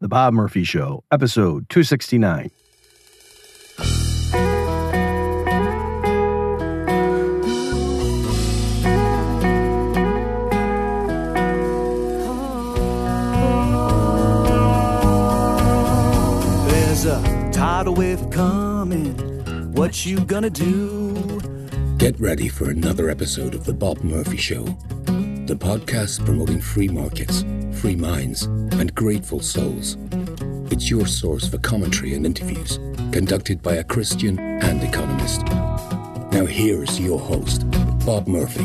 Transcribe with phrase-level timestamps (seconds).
[0.00, 2.50] The Bob Murphy Show, episode 269.
[16.68, 19.14] There's a tidal wave coming.
[19.72, 21.40] What you gonna do?
[21.98, 24.64] Get ready for another episode of The Bob Murphy Show,
[25.48, 27.42] the podcast promoting free markets,
[27.72, 29.96] free minds, and grateful souls.
[30.70, 32.76] It's your source for commentary and interviews
[33.12, 35.46] conducted by a Christian and economist.
[36.32, 37.64] Now, here's your host,
[38.04, 38.62] Bob Murphy.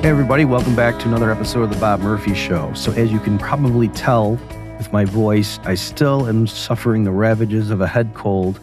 [0.00, 2.72] Hey, everybody, welcome back to another episode of The Bob Murphy Show.
[2.72, 4.40] So, as you can probably tell
[4.78, 8.58] with my voice, I still am suffering the ravages of a head cold.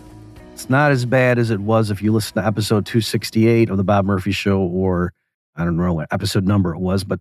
[0.64, 3.84] It's not as bad as it was if you listen to episode 268 of The
[3.84, 5.12] Bob Murphy Show, or
[5.58, 7.20] I don't know what episode number it was, but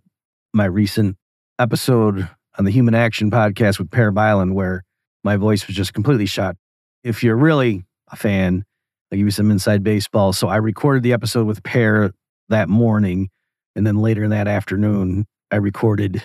[0.52, 1.16] my recent
[1.58, 4.84] episode on the Human Action podcast with Per Bylund, where
[5.24, 6.54] my voice was just completely shot.
[7.02, 8.64] If you're really a fan,
[9.10, 10.32] I'll give you some inside baseball.
[10.32, 12.12] So, I recorded the episode with Per
[12.48, 13.28] that morning.
[13.74, 16.22] And then later in that afternoon, I recorded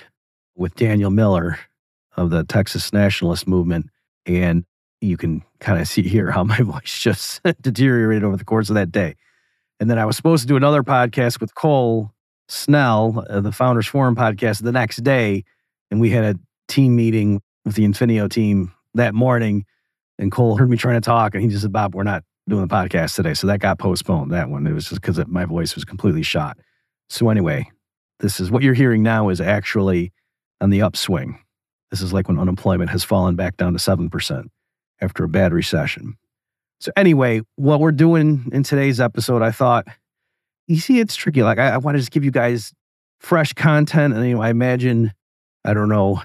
[0.56, 1.58] with Daniel Miller
[2.16, 3.88] of the Texas Nationalist Movement.
[4.28, 4.66] And
[5.02, 8.76] you can kind of see here how my voice just deteriorated over the course of
[8.76, 9.16] that day.
[9.80, 12.12] And then I was supposed to do another podcast with Cole
[12.50, 15.44] Snell, uh, the Founders Forum podcast, the next day.
[15.92, 19.66] And we had a team meeting with the Infineo team that morning.
[20.18, 22.66] And Cole heard me trying to talk, and he just said, Bob, we're not doing
[22.66, 23.36] the podcast today.
[23.36, 24.66] So that got postponed, that one.
[24.66, 26.58] It was just because my voice was completely shot.
[27.10, 27.70] So, anyway,
[28.20, 30.12] this is what you're hearing now is actually
[30.60, 31.40] on the upswing.
[31.92, 34.48] This is like when unemployment has fallen back down to 7%
[35.02, 36.18] after a bad recession.
[36.80, 39.88] So, anyway, what we're doing in today's episode, I thought,
[40.68, 41.44] you see, it's tricky.
[41.44, 42.74] Like, I, I want to just give you guys
[43.20, 44.14] fresh content.
[44.14, 45.14] And, you know, I imagine,
[45.66, 46.22] I don't know,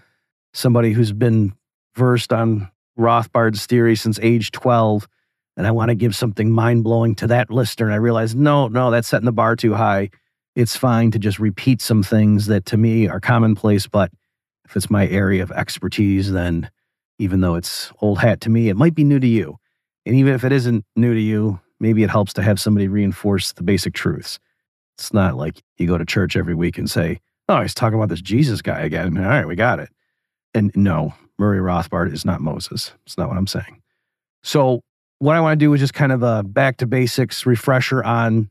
[0.53, 1.55] somebody who's been
[1.97, 5.09] versed on Rothbard's theory since age 12,
[5.57, 7.87] and I want to give something mind blowing to that listener.
[7.87, 10.11] And I realized, no, no, that's setting the bar too high
[10.55, 13.87] it's fine to just repeat some things that to me are commonplace.
[13.87, 14.11] But
[14.65, 16.71] if it's my area of expertise, then
[17.19, 19.59] even though it's old hat to me, it might be new to you.
[20.05, 23.53] And even if it isn't new to you, maybe it helps to have somebody reinforce
[23.53, 24.39] the basic truths.
[24.99, 28.09] It's not like you go to church every week and say, Oh, he's talking about
[28.09, 29.17] this Jesus guy again.
[29.19, 29.91] All right, we got it.
[30.55, 32.93] And no, Murray Rothbard is not Moses.
[33.05, 33.83] It's not what I'm saying.
[34.43, 34.83] So,
[35.19, 38.51] what I want to do is just kind of a back to basics refresher on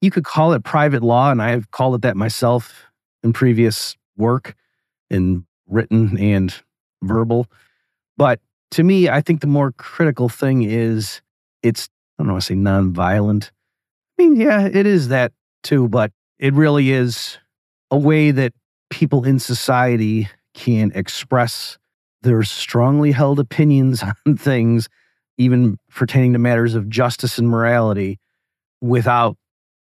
[0.00, 2.86] you could call it private law, and I've called it that myself
[3.22, 4.54] in previous work,
[5.10, 6.54] in written and
[7.02, 7.46] verbal.
[8.18, 8.40] But
[8.72, 11.22] to me, I think the more critical thing is
[11.62, 13.50] it's, I don't know, I say nonviolent.
[14.18, 17.38] I mean, yeah, it is that too, but it really is
[17.90, 18.52] a way that
[18.90, 21.78] people in society can express
[22.22, 24.88] their strongly held opinions on things,
[25.38, 28.18] even pertaining to matters of justice and morality,
[28.80, 29.36] without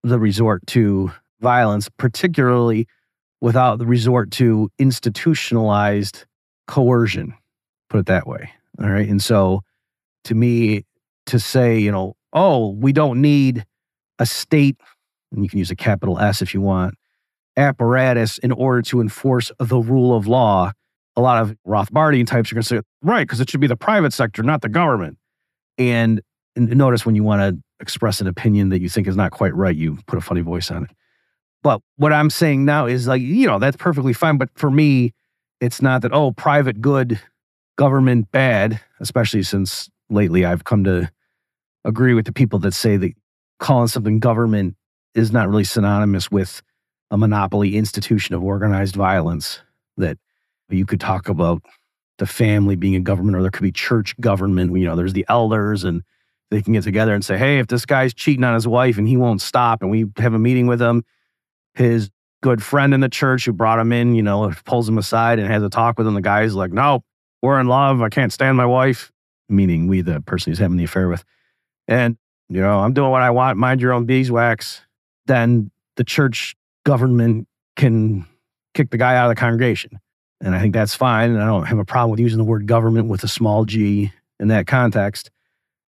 [0.04, 2.88] the resort to violence, particularly
[3.42, 6.26] without the resort to institutionalized
[6.68, 7.34] coercion,
[7.94, 8.50] put it that way.
[8.82, 9.08] All right.
[9.08, 9.62] And so
[10.24, 10.84] to me,
[11.28, 13.66] to say, you know, oh, we don't need
[14.18, 14.78] a state,
[15.32, 16.96] and you can use a capital S if you want,
[17.56, 20.72] apparatus in order to enforce the rule of law.
[21.16, 23.78] A lot of Rothbardian types are going to say, right, because it should be the
[23.78, 25.20] private sector, not the government.
[25.78, 26.22] And,
[26.56, 29.54] and notice when you want to express an opinion that you think is not quite
[29.54, 30.90] right, you put a funny voice on it.
[31.62, 34.38] But what I'm saying now is like, you know, that's perfectly fine.
[34.38, 35.14] But for me,
[35.62, 37.22] it's not that, oh, private good,
[37.76, 41.10] government bad, especially since lately I've come to
[41.86, 43.14] agree with the people that say that
[43.60, 44.76] calling something government
[45.16, 46.62] is not really synonymous with
[47.12, 49.60] a monopoly institution of organized violence.
[49.98, 50.18] That
[50.70, 51.62] you could talk about
[52.18, 54.76] the family being a government, or there could be church government.
[54.78, 56.04] You know, there's the elders and
[56.52, 59.08] they can get together and say, hey, if this guy's cheating on his wife and
[59.08, 61.04] he won't stop, and we have a meeting with him,
[61.74, 62.10] his
[62.42, 65.48] good friend in the church who brought him in, you know, pulls him aside and
[65.48, 66.14] has a talk with him.
[66.14, 67.04] The guy's like, no,
[67.44, 68.02] we're in love.
[68.02, 69.12] I can't stand my wife,
[69.50, 71.24] meaning we, the person he's having the affair with.
[71.88, 72.18] And,
[72.48, 74.82] you know, I'm doing what I want, mind your own beeswax.
[75.28, 76.56] Then the church
[76.86, 78.26] government can
[78.74, 80.00] kick the guy out of the congregation.
[80.40, 81.32] And I think that's fine.
[81.32, 84.12] And I don't have a problem with using the word government with a small g
[84.40, 85.30] in that context.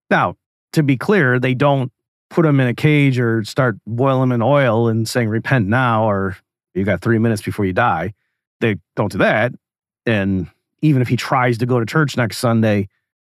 [0.09, 0.35] Now,
[0.73, 1.91] to be clear, they don't
[2.31, 6.09] put him in a cage or start boiling him in oil and saying, repent now,
[6.09, 6.35] or
[6.73, 8.13] you've got three minutes before you die.
[8.59, 9.53] They don't do that.
[10.07, 10.49] And
[10.83, 12.89] even if he tries to go to church next Sunday,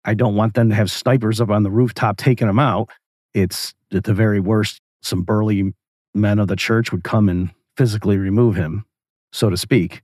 [0.04, 2.90] I don't want them to have snipers up on the rooftop taking him out.
[3.32, 5.72] It's at the very worst, some burly
[6.12, 8.84] men of the church would come and physically remove him.
[9.32, 10.02] so to speak.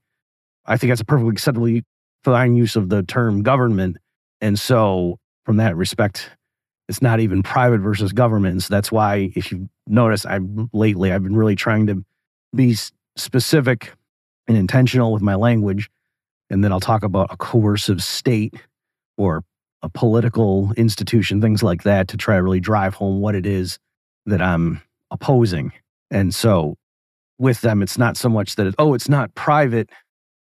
[0.66, 1.80] I think that's a perfectly acceptable
[2.22, 3.96] fine use of the term government.
[4.40, 6.30] And so, from that respect,
[6.88, 8.62] it's not even private versus government.
[8.62, 12.04] So that's why, if you notice, I've lately I've been really trying to
[12.54, 12.76] be
[13.16, 13.92] specific
[14.46, 15.90] and intentional with my language,
[16.52, 18.54] and then I'll talk about a coercive state
[19.16, 19.42] or
[19.82, 23.78] a political institution, things like that, to try to really drive home what it is
[24.26, 25.72] that I'm opposing.
[26.10, 26.76] And so,
[27.38, 29.88] with them, it's not so much that it, oh, it's not private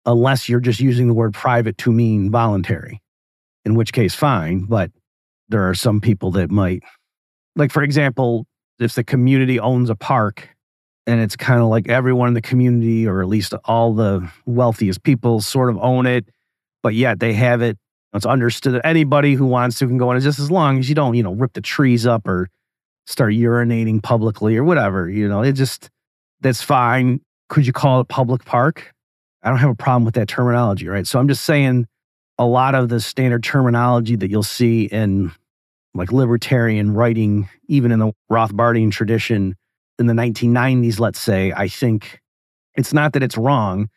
[0.05, 3.01] unless you're just using the word private to mean voluntary,
[3.65, 4.65] in which case, fine.
[4.65, 4.91] But
[5.49, 6.83] there are some people that might,
[7.55, 8.47] like, for example,
[8.81, 10.49] if the community owns a park
[11.07, 15.03] and it's kind of like everyone in the community, or at least all the wealthiest
[15.03, 16.27] people, sort of own it,
[16.83, 17.79] but yet they have it.
[18.15, 20.95] It's understood that anybody who wants to can go in just as long as you
[20.95, 22.49] don't, you know, rip the trees up or
[23.07, 25.11] start urinating publicly or whatever.
[25.11, 25.91] You know, it just,
[26.41, 27.21] that's fine.
[27.49, 28.93] Could you call it public park?
[29.43, 31.07] I don't have a problem with that terminology, right?
[31.07, 31.87] So I'm just saying
[32.39, 35.33] a lot of the standard terminology that you'll see in
[35.93, 39.57] like libertarian writing, even in the Rothbardian tradition
[39.99, 42.21] in the 1990s, let's say, I think
[42.75, 43.89] it's not that it's wrong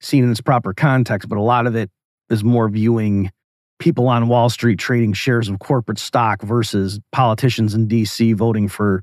[0.00, 1.90] seen in its proper context, but a lot of it
[2.30, 3.30] is more viewing
[3.78, 9.02] people on Wall Street trading shares of corporate stock versus politicians in DC voting for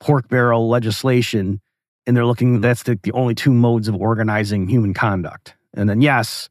[0.00, 1.60] pork barrel legislation
[2.06, 5.54] and they're looking that's the, the only two modes of organizing human conduct.
[5.74, 6.48] And then yes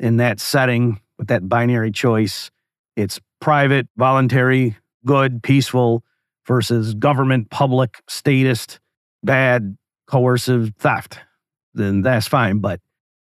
[0.00, 2.50] in that setting with that binary choice
[2.96, 6.02] it's private voluntary good peaceful
[6.46, 8.80] versus government public statist
[9.26, 9.76] bad
[10.06, 11.18] coercive theft
[11.74, 12.80] then that's fine but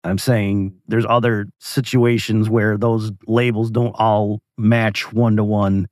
[0.04, 5.88] i'm saying there's other situations where those labels don't all match one to one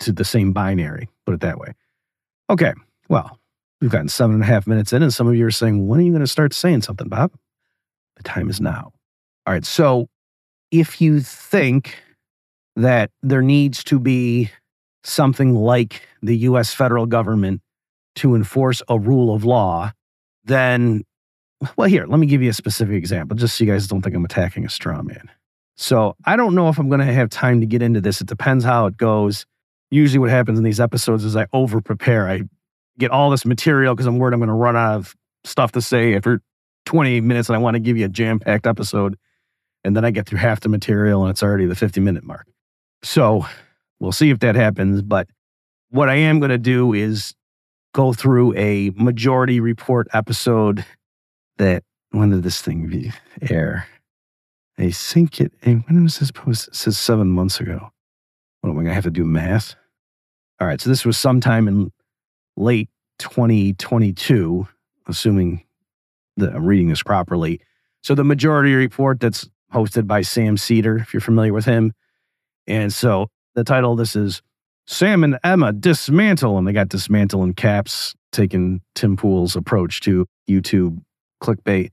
[0.00, 1.72] to the same binary put it that way
[2.50, 2.72] okay
[3.08, 3.38] well
[3.84, 6.00] We've gotten seven and a half minutes in, and some of you are saying, When
[6.00, 7.32] are you going to start saying something, Bob?
[8.16, 8.92] The time is now.
[9.46, 9.62] All right.
[9.62, 10.08] So
[10.70, 12.02] if you think
[12.76, 14.50] that there needs to be
[15.02, 17.60] something like the US federal government
[18.16, 19.92] to enforce a rule of law,
[20.44, 21.04] then,
[21.76, 24.14] well, here, let me give you a specific example, just so you guys don't think
[24.14, 25.30] I'm attacking a straw man.
[25.76, 28.20] So I don't know if I'm going to have time to get into this.
[28.20, 29.44] It depends how it goes.
[29.90, 32.28] Usually, what happens in these episodes is I over prepare.
[32.28, 32.42] I
[32.98, 35.82] get all this material because I'm worried I'm going to run out of stuff to
[35.82, 36.40] say after
[36.86, 39.16] 20 minutes and I want to give you a jam packed episode.
[39.82, 42.46] And then I get through half the material and it's already the 50 minute mark.
[43.02, 43.46] So
[44.00, 45.02] we'll see if that happens.
[45.02, 45.28] But
[45.90, 47.34] what I am going to do is
[47.94, 50.84] go through a majority report episode
[51.56, 53.12] that when did this thing
[53.48, 53.86] air?
[54.76, 56.68] I think it, And when was this post?
[56.68, 57.90] It says seven months ago.
[58.60, 59.76] What am I to have to do math?
[60.60, 60.80] All right.
[60.80, 61.92] So this was sometime in
[62.56, 62.88] late
[63.18, 64.66] 2022,
[65.06, 65.64] assuming
[66.36, 67.60] that I'm reading this properly.
[68.02, 71.92] So the majority report that's hosted by Sam Seder, if you're familiar with him.
[72.66, 74.42] And so the title of this is
[74.86, 80.26] Sam and Emma Dismantle, and they got dismantle in caps, taking Tim Pool's approach to
[80.48, 81.00] YouTube
[81.42, 81.90] clickbait.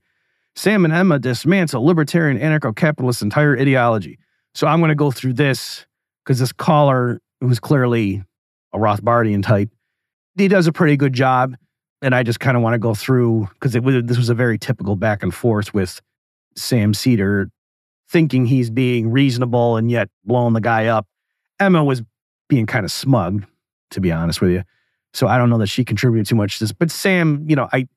[0.54, 4.18] Sam and Emma dismantle libertarian anarcho capitalist entire ideology.
[4.54, 5.86] So I'm going to go through this
[6.24, 8.22] because this caller, who's clearly
[8.72, 9.70] a Rothbardian type,
[10.36, 11.56] he does a pretty good job.
[12.02, 14.96] And I just kind of want to go through because this was a very typical
[14.96, 16.00] back and forth with
[16.56, 17.48] Sam Seder
[18.08, 21.06] thinking he's being reasonable and yet blowing the guy up.
[21.60, 22.02] Emma was
[22.52, 23.46] being kind of smug,
[23.92, 24.62] to be honest with you.
[25.14, 26.72] So I don't know that she contributed too much to this.
[26.72, 27.88] But Sam, you know, I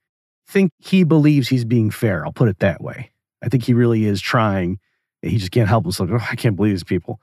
[0.48, 2.26] think he believes he's being fair.
[2.26, 3.12] I'll put it that way.
[3.44, 4.80] I think he really is trying.
[5.22, 6.10] He just can't help himself.
[6.10, 7.20] Oh, I can't believe these people.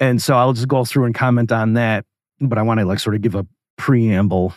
[0.00, 2.06] And so I'll just go through and comment on that.
[2.40, 4.54] But I want to like sort of give a preamble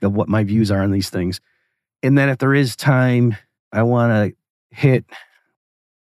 [0.00, 1.40] of what my views are on these things.
[2.04, 3.36] And then if there is time,
[3.72, 5.04] I want to hit.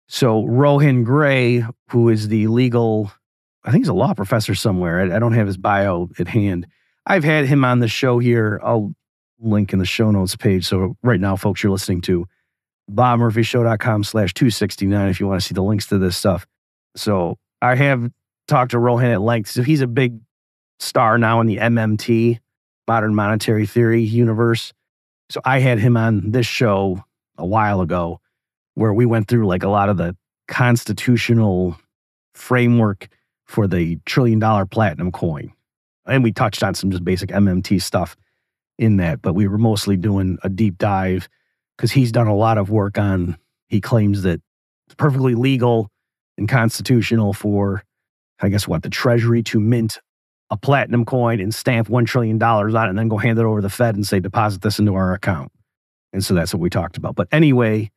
[0.06, 3.10] So Rohan Grey, who is the legal,
[3.64, 5.00] I think he's a law professor somewhere.
[5.00, 6.66] I, I don't have his bio at hand.
[7.06, 8.60] I've had him on the show here.
[8.62, 8.94] I'll
[9.40, 10.66] link in the show notes page.
[10.66, 12.26] So right now, folks, you're listening to
[12.90, 16.46] bobmurphyshow.com slash 269 if you want to see the links to this stuff.
[16.96, 18.10] So I have
[18.48, 19.50] talked to Rohan at length.
[19.50, 20.18] So he's a big
[20.78, 22.38] star now in the MMT,
[22.88, 24.72] modern monetary theory universe.
[25.30, 27.02] So I had him on this show
[27.38, 28.20] a while ago
[28.74, 30.16] where we went through like a lot of the
[30.48, 31.76] constitutional
[32.34, 33.08] framework
[33.50, 35.52] for the trillion dollar platinum coin.
[36.06, 38.16] And we touched on some just basic MMT stuff
[38.78, 41.28] in that, but we were mostly doing a deep dive
[41.76, 43.36] because he's done a lot of work on,
[43.68, 44.40] he claims that
[44.86, 45.90] it's perfectly legal
[46.38, 47.82] and constitutional for,
[48.40, 49.98] I guess, what, the Treasury to mint
[50.50, 53.58] a platinum coin and stamp $1 trillion on it and then go hand it over
[53.58, 55.50] to the Fed and say, deposit this into our account.
[56.12, 57.16] And so that's what we talked about.
[57.16, 57.90] But anyway,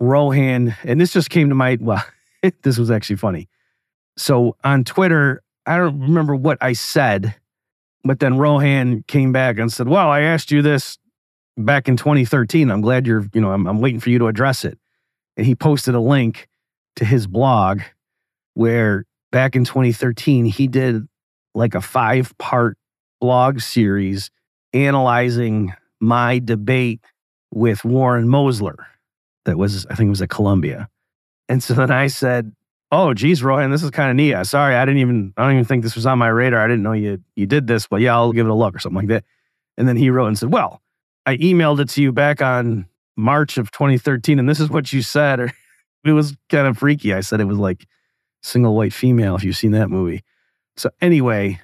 [0.00, 2.04] Rohan, and this just came to my, well,
[2.62, 3.48] this was actually funny.
[4.18, 7.34] So on Twitter, I don't remember what I said,
[8.04, 10.98] but then Rohan came back and said, Well, I asked you this
[11.56, 12.70] back in 2013.
[12.70, 14.78] I'm glad you're, you know, I'm, I'm waiting for you to address it.
[15.36, 16.48] And he posted a link
[16.96, 17.80] to his blog
[18.54, 21.06] where back in 2013, he did
[21.54, 22.76] like a five part
[23.20, 24.30] blog series
[24.72, 27.00] analyzing my debate
[27.52, 28.76] with Warren Mosler.
[29.44, 30.88] That was, I think it was at Columbia.
[31.48, 32.52] And so then I said,
[32.90, 34.46] Oh, geez, Rohan, this is kind of neat.
[34.46, 36.64] Sorry, I didn't even, I don't even think this was on my radar.
[36.64, 38.78] I didn't know you you did this, but yeah, I'll give it a look or
[38.78, 39.24] something like that.
[39.76, 40.80] And then he wrote and said, Well,
[41.26, 45.02] I emailed it to you back on March of 2013, and this is what you
[45.02, 45.40] said.
[45.40, 45.52] Or
[46.04, 47.12] it was kind of freaky.
[47.12, 47.86] I said it was like
[48.42, 50.24] single white female, if you've seen that movie.
[50.76, 51.60] So anyway,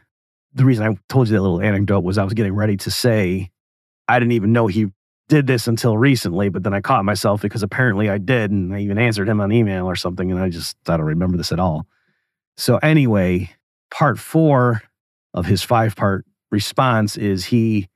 [0.52, 3.50] the reason I told you that little anecdote was I was getting ready to say
[4.08, 4.88] I didn't even know he
[5.28, 8.80] did this until recently, but then I caught myself because apparently I did, and I
[8.80, 11.60] even answered him on email or something, and I just I don't remember this at
[11.60, 11.86] all.
[12.56, 13.50] So anyway,
[13.90, 14.82] part four
[15.32, 17.88] of his five part response is he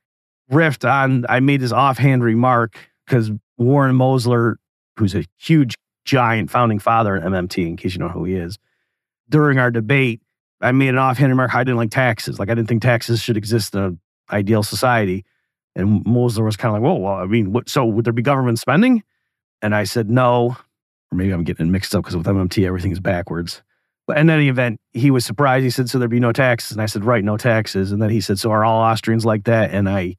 [0.50, 4.56] riffed on I made this offhand remark because Warren Mosler,
[4.96, 8.58] who's a huge giant founding father in MMT, in case you know who he is,
[9.28, 10.22] during our debate,
[10.60, 11.54] I made an offhand remark.
[11.54, 12.38] I didn't like taxes.
[12.38, 14.00] Like I didn't think taxes should exist in an
[14.32, 15.24] ideal society.
[15.78, 18.20] And Mosler was kind of like, "Well, well, I mean, what, so would there be
[18.20, 19.02] government spending?"
[19.62, 20.56] And I said, "No."
[21.10, 23.62] Or maybe I'm getting mixed up because with MMT everything is backwards.
[24.06, 25.64] But in any event, he was surprised.
[25.64, 28.10] He said, "So there'd be no taxes?" And I said, "Right, no taxes." And then
[28.10, 30.16] he said, "So are all Austrians like that?" And I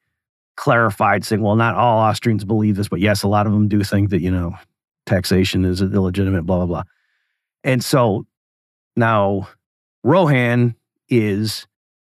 [0.56, 3.84] clarified, saying, "Well, not all Austrians believe this, but yes, a lot of them do
[3.84, 4.56] think that you know
[5.06, 6.84] taxation is illegitimate." Blah blah blah.
[7.66, 8.26] And so
[8.96, 9.50] now
[10.04, 10.76] Rohan
[11.10, 11.68] is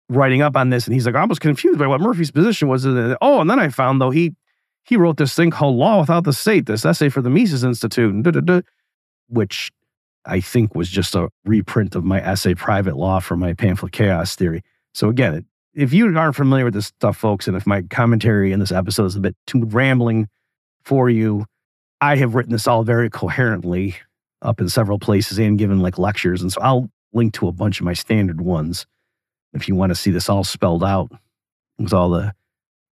[0.10, 2.86] writing up on this, and he's like, I was confused by what Murphy's position was.
[2.86, 4.36] Oh, and then I found though he
[4.84, 8.66] he wrote this thing called Law Without the State, this essay for the Mises Institute,
[9.30, 9.72] which
[10.26, 14.36] I think was just a reprint of my essay, Private Law, from my pamphlet, Chaos
[14.36, 14.62] Theory.
[14.94, 18.60] So again, if you aren't familiar with this stuff, folks, and if my commentary in
[18.60, 20.28] this episode is a bit too rambling
[20.84, 21.46] for you,
[22.02, 23.96] I have written this all very coherently
[24.42, 26.42] up in several places and given like lectures.
[26.42, 28.86] And so I'll link to a bunch of my standard ones
[29.54, 31.12] if you want to see this all spelled out
[31.78, 32.34] with all the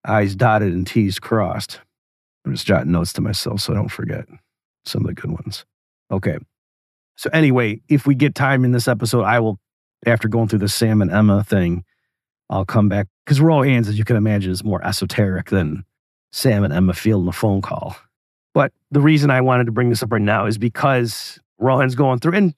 [0.04, 1.80] I's dotted and T's crossed.
[2.44, 4.26] I'm just jotting notes to myself so I don't forget
[4.84, 5.64] some of the good ones.
[6.10, 6.38] Okay.
[7.16, 9.60] So, anyway, if we get time in this episode, I will,
[10.06, 11.84] after going through the Sam and Emma thing,
[12.50, 15.84] I'll come back because Rohan's, as you can imagine, is more esoteric than
[16.32, 17.96] Sam and Emma fielding a phone call.
[18.54, 22.18] But the reason I wanted to bring this up right now is because Rohan's going
[22.18, 22.54] through, and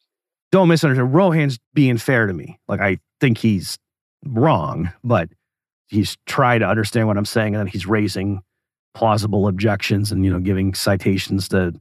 [0.50, 2.58] don't misunderstand, Rohan's being fair to me.
[2.68, 3.78] Like, I think he's
[4.26, 5.28] wrong, but
[5.88, 8.42] he's trying to understand what I'm saying, and then he's raising
[8.94, 11.74] plausible objections and you know giving citations to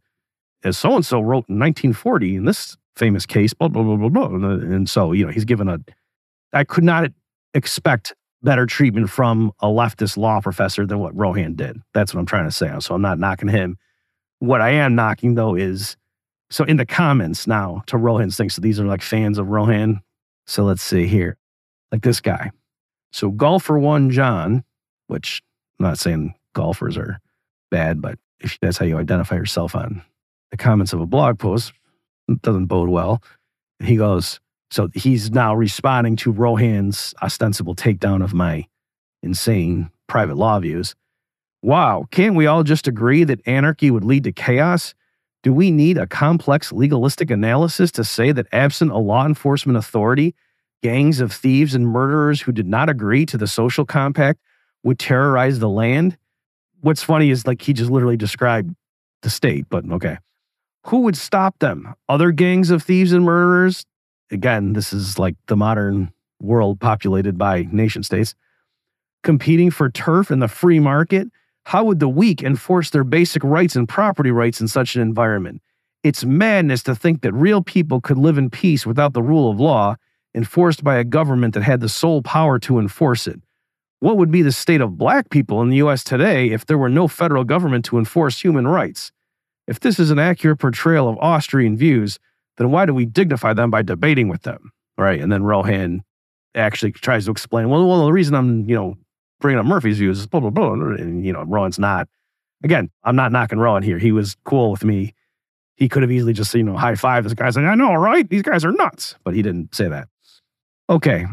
[0.63, 4.09] as so and so wrote in 1940 in this famous case, blah blah blah blah
[4.09, 4.25] blah.
[4.25, 5.79] Uh, and so you know he's given a.
[6.53, 7.11] I could not
[7.53, 11.81] expect better treatment from a leftist law professor than what Rohan did.
[11.93, 12.71] That's what I'm trying to say.
[12.79, 13.77] So I'm not knocking him.
[14.39, 15.97] What I am knocking though is
[16.49, 18.49] so in the comments now to Rohan's thing.
[18.49, 20.01] So these are like fans of Rohan.
[20.45, 21.37] So let's see here
[21.93, 22.51] like this guy.
[23.13, 24.65] So golfer one John,
[25.07, 25.41] which
[25.79, 27.19] I'm not saying golfers are
[27.71, 30.01] bad, but if that's how you identify yourself on
[30.51, 31.71] the comments of a blog post,
[32.41, 33.21] doesn't bode well.
[33.79, 34.39] He goes,
[34.71, 38.65] so he's now responding to Rohan's ostensible takedown of my
[39.21, 40.95] insane private law views.
[41.61, 44.95] Wow, can't we all just agree that anarchy would lead to chaos?
[45.43, 50.33] Do we need a complex legalistic analysis to say that absent a law enforcement authority,
[50.83, 54.39] gangs of thieves and murderers who did not agree to the social compact
[54.83, 56.17] would terrorize the land.
[56.81, 58.75] What's funny is like he just literally described
[59.21, 60.17] the state, but okay.
[60.87, 61.95] Who would stop them?
[62.09, 63.85] Other gangs of thieves and murderers?
[64.29, 66.11] Again, this is like the modern
[66.41, 68.35] world populated by nation states.
[69.23, 71.29] Competing for turf in the free market?
[71.65, 75.61] How would the weak enforce their basic rights and property rights in such an environment?
[76.03, 79.61] It's madness to think that real people could live in peace without the rule of
[79.61, 79.95] law
[80.35, 83.39] enforced by a government that had the sole power to enforce it.
[83.99, 86.89] What would be the state of black people in the US today if there were
[86.89, 89.11] no federal government to enforce human rights?
[89.67, 92.19] If this is an accurate portrayal of Austrian views,
[92.57, 94.71] then why do we dignify them by debating with them?
[94.97, 95.21] Right.
[95.21, 96.03] And then Rohan
[96.55, 98.95] actually tries to explain, well, well, the reason I'm, you know,
[99.39, 100.73] bringing up Murphy's views is blah, blah, blah.
[100.73, 102.07] And, you know, Rohan's not.
[102.63, 103.97] Again, I'm not knocking Rohan here.
[103.97, 105.13] He was cool with me.
[105.75, 108.29] He could have easily just, you know, high five this guy saying, I know, right?
[108.29, 109.15] These guys are nuts.
[109.23, 110.07] But he didn't say that.
[110.89, 111.25] Okay.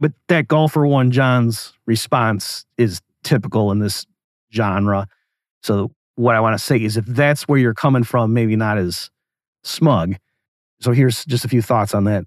[0.00, 4.06] But that golfer one John's response is typical in this
[4.52, 5.06] genre.
[5.62, 8.78] So what I want to say is if that's where you're coming from, maybe not
[8.78, 9.10] as
[9.62, 10.16] smug.
[10.80, 12.24] So here's just a few thoughts on that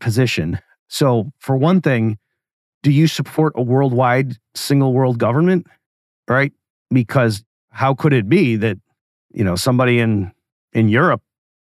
[0.00, 0.60] position.
[0.88, 2.18] So, for one thing,
[2.82, 5.66] do you support a worldwide single world government?
[6.28, 6.52] Right?
[6.90, 8.78] Because how could it be that,
[9.32, 10.32] you know, somebody in
[10.72, 11.22] in Europe,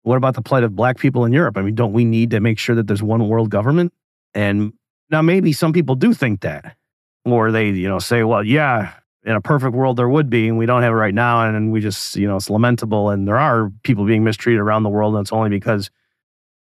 [0.02, 1.58] what about the plight of black people in Europe?
[1.58, 3.94] I mean, don't we need to make sure that there's one world government?
[4.36, 4.74] And
[5.10, 6.76] now maybe some people do think that.
[7.24, 10.60] Or they, you know, say, well, yeah, in a perfect world there would be, and
[10.60, 13.10] we don't have it right now, and we just, you know, it's lamentable.
[13.10, 15.90] And there are people being mistreated around the world, and it's only because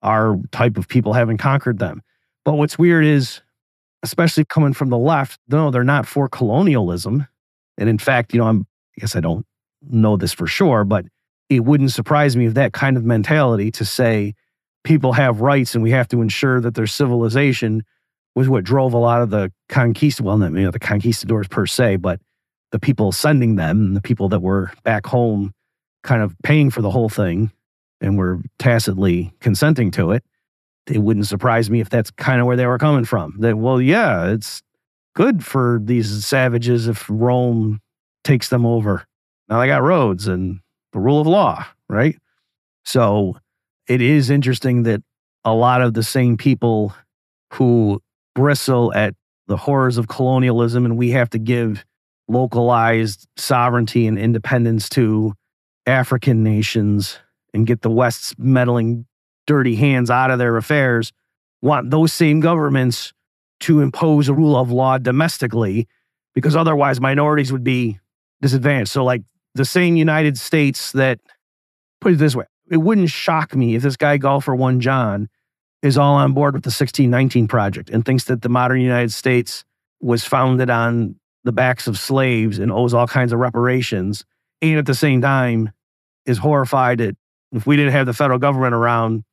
[0.03, 2.03] our type of people haven't conquered them.
[2.45, 3.41] But what's weird is,
[4.03, 7.27] especially coming from the left, no, they're not for colonialism.
[7.79, 8.67] And in fact, you know, I'm,
[8.99, 9.47] I guess I don't
[9.89, 11.07] know this for sure, but
[11.49, 14.35] it wouldn't surprise me if that kind of mentality to say
[14.84, 17.84] people have rights and we have to ensure that their civilization
[18.34, 21.66] was what drove a lot of the conquist, well, not you know, the conquistadors per
[21.66, 22.20] se, but
[22.70, 25.52] the people sending them, the people that were back home
[26.02, 27.50] kind of paying for the whole thing
[28.00, 30.25] and were tacitly consenting to it
[30.90, 33.37] it wouldn't surprise me if that's kind of where they were coming from.
[33.38, 34.62] That, well, yeah, it's
[35.14, 37.80] good for these savages if Rome
[38.25, 39.04] takes them over.
[39.49, 40.60] Now they got roads and
[40.92, 42.16] the rule of law, right?
[42.84, 43.37] So
[43.90, 45.02] it is interesting that
[45.44, 46.94] a lot of the same people
[47.54, 48.00] who
[48.37, 49.16] bristle at
[49.49, 51.85] the horrors of colonialism and we have to give
[52.28, 55.35] localized sovereignty and independence to
[55.87, 57.18] African nations
[57.52, 59.06] and get the West's meddling
[59.49, 61.12] dirty hands out of their affairs
[61.61, 63.12] want those same governments
[63.59, 65.88] to impose a rule of law domestically
[66.32, 67.99] because otherwise minorities would be
[68.40, 68.92] disadvantaged.
[68.92, 69.23] So, like
[69.56, 71.18] the same United States that,
[72.00, 75.29] put it this way, it wouldn't shock me if this guy, Golfer One John,
[75.83, 79.65] is all on board with the 1619 Project and thinks that the modern United States
[80.00, 84.25] was founded on the backs of slaves and owes all kinds of reparations.
[84.62, 85.73] And at the same time,
[86.27, 87.17] is horrified that
[87.53, 89.25] if we didn't have the federal government around,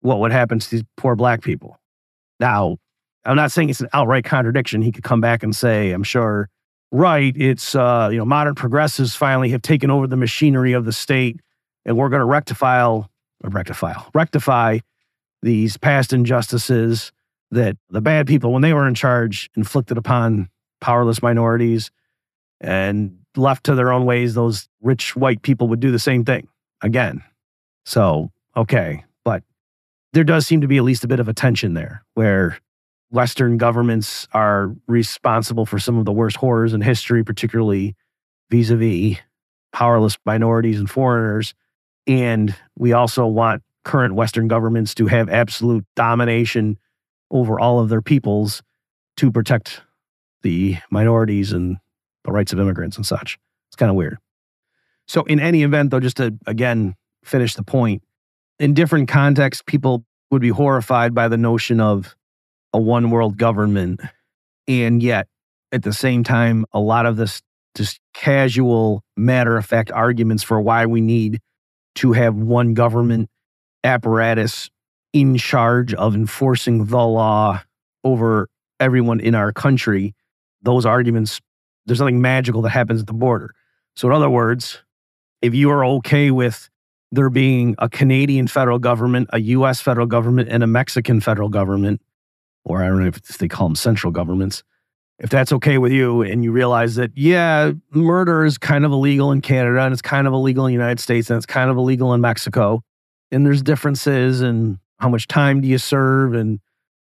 [0.00, 1.78] what would happen to these poor black people.
[2.38, 2.76] Now,
[3.24, 4.82] I'm not saying it's an outright contradiction.
[4.82, 6.48] He could come back and say, I'm sure,
[6.92, 10.92] right, it's, uh, you know, modern progressives finally have taken over the machinery of the
[10.92, 11.40] state
[11.86, 13.04] and we're going to rectify, uh,
[13.42, 14.78] rectify, rectify
[15.40, 17.12] these past injustices
[17.52, 21.90] that the bad people, when they were in charge, inflicted upon powerless minorities
[22.60, 26.48] and left to their own ways, those rich white people would do the same thing
[26.82, 27.22] again.
[27.84, 29.44] So, okay, But
[30.12, 32.58] there does seem to be at least a bit of a tension there where
[33.10, 37.94] Western governments are responsible for some of the worst horrors in history, particularly
[38.50, 39.18] vis a vis
[39.72, 41.54] powerless minorities and foreigners.
[42.06, 46.78] And we also want current Western governments to have absolute domination
[47.30, 48.62] over all of their peoples
[49.16, 49.80] to protect
[50.42, 51.78] the minorities and
[52.24, 53.38] the rights of immigrants and such.
[53.68, 54.18] It's kind of weird.
[55.08, 58.02] So, in any event, though, just to again finish the point,
[58.58, 62.16] in different contexts, people would be horrified by the notion of
[62.72, 64.00] a one world government.
[64.66, 65.28] And yet,
[65.72, 67.40] at the same time, a lot of this
[67.76, 71.40] just casual, matter of fact arguments for why we need
[71.96, 73.28] to have one government
[73.84, 74.70] apparatus
[75.12, 77.62] in charge of enforcing the law
[78.04, 80.14] over everyone in our country.
[80.62, 81.40] Those arguments,
[81.86, 83.54] there's nothing magical that happens at the border.
[83.94, 84.82] So, in other words,
[85.40, 86.68] if you are okay with
[87.12, 92.02] there being a Canadian federal government, a US federal government, and a Mexican federal government,
[92.64, 94.62] or I don't know if they call them central governments.
[95.18, 99.32] If that's okay with you, and you realize that, yeah, murder is kind of illegal
[99.32, 101.78] in Canada and it's kind of illegal in the United States and it's kind of
[101.78, 102.82] illegal in Mexico,
[103.30, 106.60] and there's differences in how much time do you serve and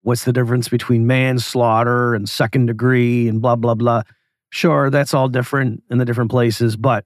[0.02, 4.04] what's the difference between manslaughter and second degree and blah, blah, blah.
[4.50, 7.06] Sure, that's all different in the different places, but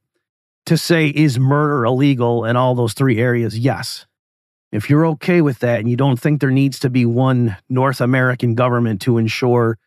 [0.66, 3.58] to say, is murder illegal in all those three areas?
[3.58, 4.06] Yes.
[4.72, 8.02] If you're okay with that and you don't think there needs to be one North
[8.02, 9.78] American government to ensure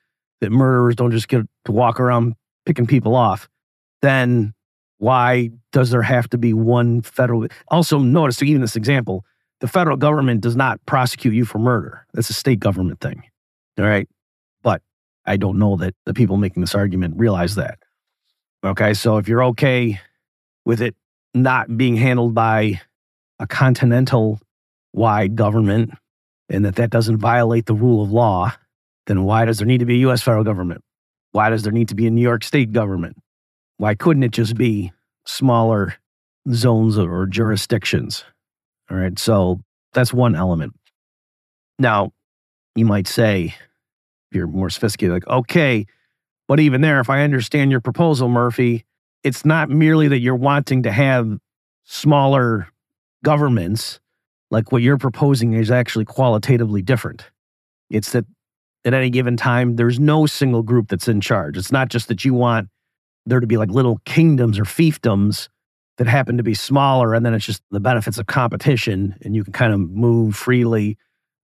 [0.40, 2.34] that murderers don't just get to walk around
[2.66, 3.48] picking people off,
[4.02, 4.54] then
[4.98, 7.46] why does there have to be one federal?
[7.68, 9.24] Also, notice, even this example,
[9.60, 12.06] the federal government does not prosecute you for murder.
[12.12, 13.22] That's a state government thing.
[13.78, 14.08] All right.
[14.62, 14.82] But
[15.26, 17.78] I don't know that the people making this argument realize that.
[18.64, 18.94] Okay.
[18.94, 20.00] So if you're okay
[20.64, 20.94] with it
[21.34, 22.80] not being handled by
[23.38, 24.38] a continental
[24.92, 25.92] wide government
[26.48, 28.52] and that that doesn't violate the rule of law,
[29.06, 30.82] then why does there need to be a US federal government?
[31.32, 33.16] Why does there need to be a New York state government?
[33.76, 34.92] Why couldn't it just be
[35.26, 35.94] smaller
[36.52, 38.24] zones or jurisdictions?
[38.90, 39.60] All right, so
[39.92, 40.74] that's one element.
[41.78, 42.12] Now,
[42.74, 43.54] you might say,
[44.30, 45.86] if you're more sophisticated, like, okay,
[46.46, 48.84] but even there, if I understand your proposal, Murphy,
[49.22, 51.38] it's not merely that you're wanting to have
[51.84, 52.68] smaller
[53.22, 54.00] governments,
[54.50, 57.24] like what you're proposing is actually qualitatively different.
[57.88, 58.24] It's that
[58.84, 61.56] at any given time, there's no single group that's in charge.
[61.56, 62.68] It's not just that you want
[63.26, 65.48] there to be like little kingdoms or fiefdoms
[65.98, 69.44] that happen to be smaller, and then it's just the benefits of competition, and you
[69.44, 70.96] can kind of move freely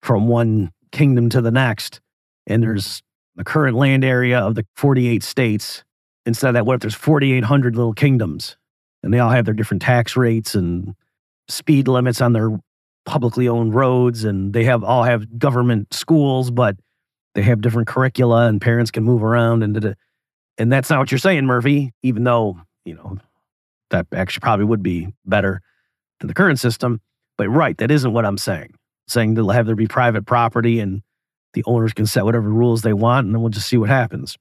[0.02, 2.00] from one kingdom to the next.
[2.48, 3.04] And there's
[3.36, 5.84] the current land area of the 48 states.
[6.26, 8.56] Instead of that, what if there's 4,800 little kingdoms
[9.04, 10.95] and they all have their different tax rates and
[11.48, 12.58] speed limits on their
[13.06, 16.76] publicly owned roads and they have all have government schools, but
[17.36, 19.95] they have different curricula and parents can move around and
[20.58, 23.17] and that's not what you're saying, Murphy, even though, you know,
[23.89, 25.62] that actually probably would be better
[26.19, 27.02] than the current system.
[27.38, 28.69] But right, that isn't what I'm saying.
[28.71, 31.02] I'm saying to have there be private property and
[31.54, 34.38] the owners can set whatever rules they want and then we'll just see what happens.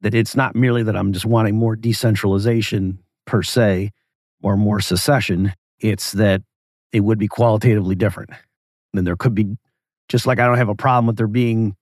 [0.00, 3.90] That it's not merely that I'm just wanting more decentralization per se
[4.42, 5.52] or more secession.
[5.78, 6.40] It's that
[6.90, 8.30] it would be qualitatively different.
[8.94, 9.58] And there could be,
[10.08, 11.76] just like I don't have a problem with there being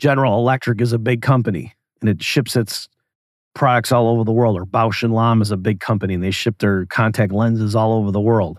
[0.00, 2.88] General Electric is a big company and it ships its
[3.54, 6.30] products all over the world, or Bausch and Lomb is a big company and they
[6.30, 8.58] ship their contact lenses all over the world.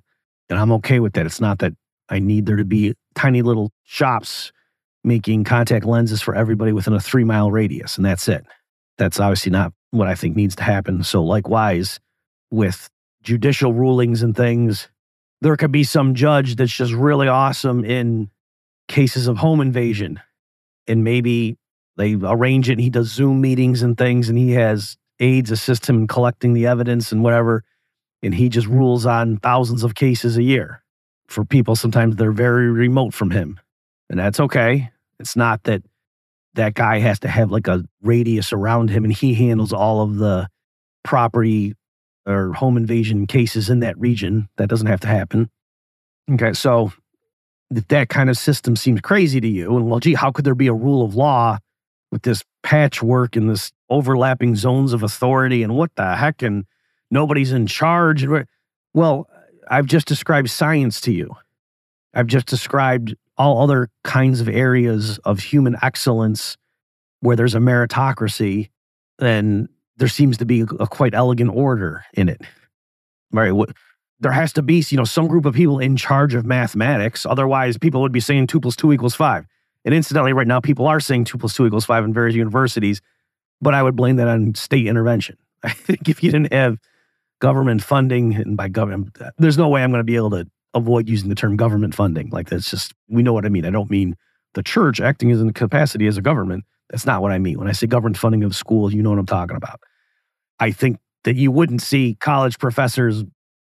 [0.50, 1.26] And I'm okay with that.
[1.26, 1.74] It's not that
[2.10, 4.52] I need there to be tiny little shops
[5.04, 8.46] making contact lenses for everybody within a three mile radius, and that's it.
[9.00, 11.04] That's obviously not what I think needs to happen.
[11.04, 12.00] So, likewise,
[12.52, 12.88] with
[13.24, 14.90] judicial rulings and things,
[15.42, 18.30] there could be some judge that's just really awesome in
[18.88, 20.20] cases of home invasion.
[20.88, 21.58] And maybe
[21.98, 25.88] they arrange it and he does Zoom meetings and things and he has aides assist
[25.88, 27.64] him in collecting the evidence and whatever.
[28.24, 28.78] And he just mm-hmm.
[28.78, 30.84] rules on thousands of cases a year
[31.28, 31.76] for people.
[31.76, 33.60] Sometimes they're very remote from him.
[34.10, 34.92] And that's okay.
[35.20, 35.84] It's not that
[36.56, 40.18] that guy has to have like a radius around him and he handles all of
[40.18, 40.50] the
[41.04, 41.76] property
[42.26, 44.50] or home invasion cases in that region.
[44.58, 45.50] That doesn't have to happen.
[46.32, 46.92] Okay, so
[47.74, 50.56] if that kind of system seems crazy to you, and well, gee, how could there
[50.56, 51.58] be a rule of law
[52.12, 56.42] with this patchwork and this overlapping zones of authority and what the heck?
[56.42, 56.66] And
[57.10, 58.26] nobody's in charge.
[58.94, 59.28] Well,
[59.70, 61.36] I've just described science to you.
[62.14, 66.58] I've just described all other kinds of areas of human excellence
[67.22, 68.70] where there's a meritocracy.
[69.20, 72.42] And there seems to be a quite elegant order in it.
[73.32, 73.54] Right?
[74.22, 77.26] There has to be, you know, some group of people in charge of mathematics.
[77.26, 79.46] Otherwise, people would be saying two plus two equals five.
[79.84, 83.02] And incidentally, right now, people are saying two plus two equals five in various universities,
[83.62, 85.38] but I would blame that on state intervention.
[85.64, 86.78] I think if you didn't have
[87.40, 91.10] government funding, and by government, there's no way I'm going to be able to avoid
[91.10, 92.30] using the term government funding.
[92.30, 93.66] Like that's just, we know what I mean.
[93.66, 94.16] I don't mean
[94.54, 96.64] the church acting as in the capacity as a government.
[96.90, 97.58] That's not what I mean.
[97.58, 99.82] When I say government funding of schools, you know what I'm talking about.
[100.60, 103.24] I think that you wouldn't see college professors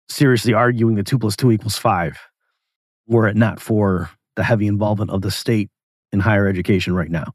[0.10, 2.18] seriously arguing that two plus two equals five
[3.08, 5.70] were it not for the heavy involvement of the state
[6.12, 7.34] in higher education right now.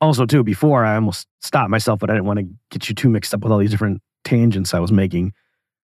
[0.00, 3.08] Also, too, before I almost stopped myself, but I didn't want to get you too
[3.08, 5.32] mixed up with all these different tangents I was making.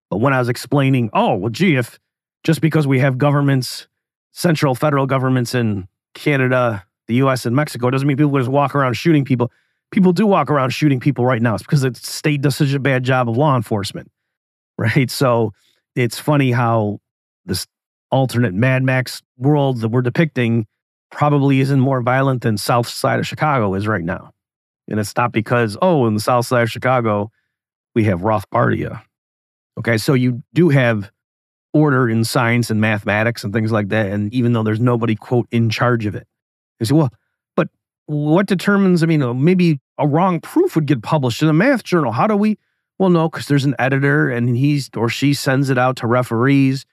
[0.09, 1.99] But when I was explaining, oh, well, gee, if
[2.43, 3.87] just because we have governments,
[4.31, 8.93] central federal governments in Canada, the US, and Mexico, doesn't mean people just walk around
[8.93, 9.51] shooting people
[9.93, 11.53] people do walk around shooting people right now.
[11.53, 14.11] It's because the state does such a bad job of law enforcement,
[14.77, 15.09] right?
[15.09, 15.53] So
[15.95, 16.99] it's funny how
[17.45, 17.67] this
[18.11, 20.67] alternate Mad Max world that we're depicting
[21.11, 24.31] probably isn't more violent than South Side of Chicago is right now.
[24.89, 27.31] And it's not because, oh, in the South Side of Chicago,
[27.95, 29.01] we have Rothbardia.
[29.77, 31.11] Okay, so you do have
[31.73, 34.07] order in science and mathematics and things like that.
[34.07, 36.27] And even though there's nobody, quote, in charge of it,
[36.79, 37.09] you say, well,
[37.55, 37.69] but
[38.05, 41.83] what determines, I mean, uh, maybe a wrong proof would get published in a math
[41.83, 42.11] journal.
[42.11, 42.57] How do we?
[43.03, 46.85] Well, no, because there's an editor and he's or she sends it out to referees.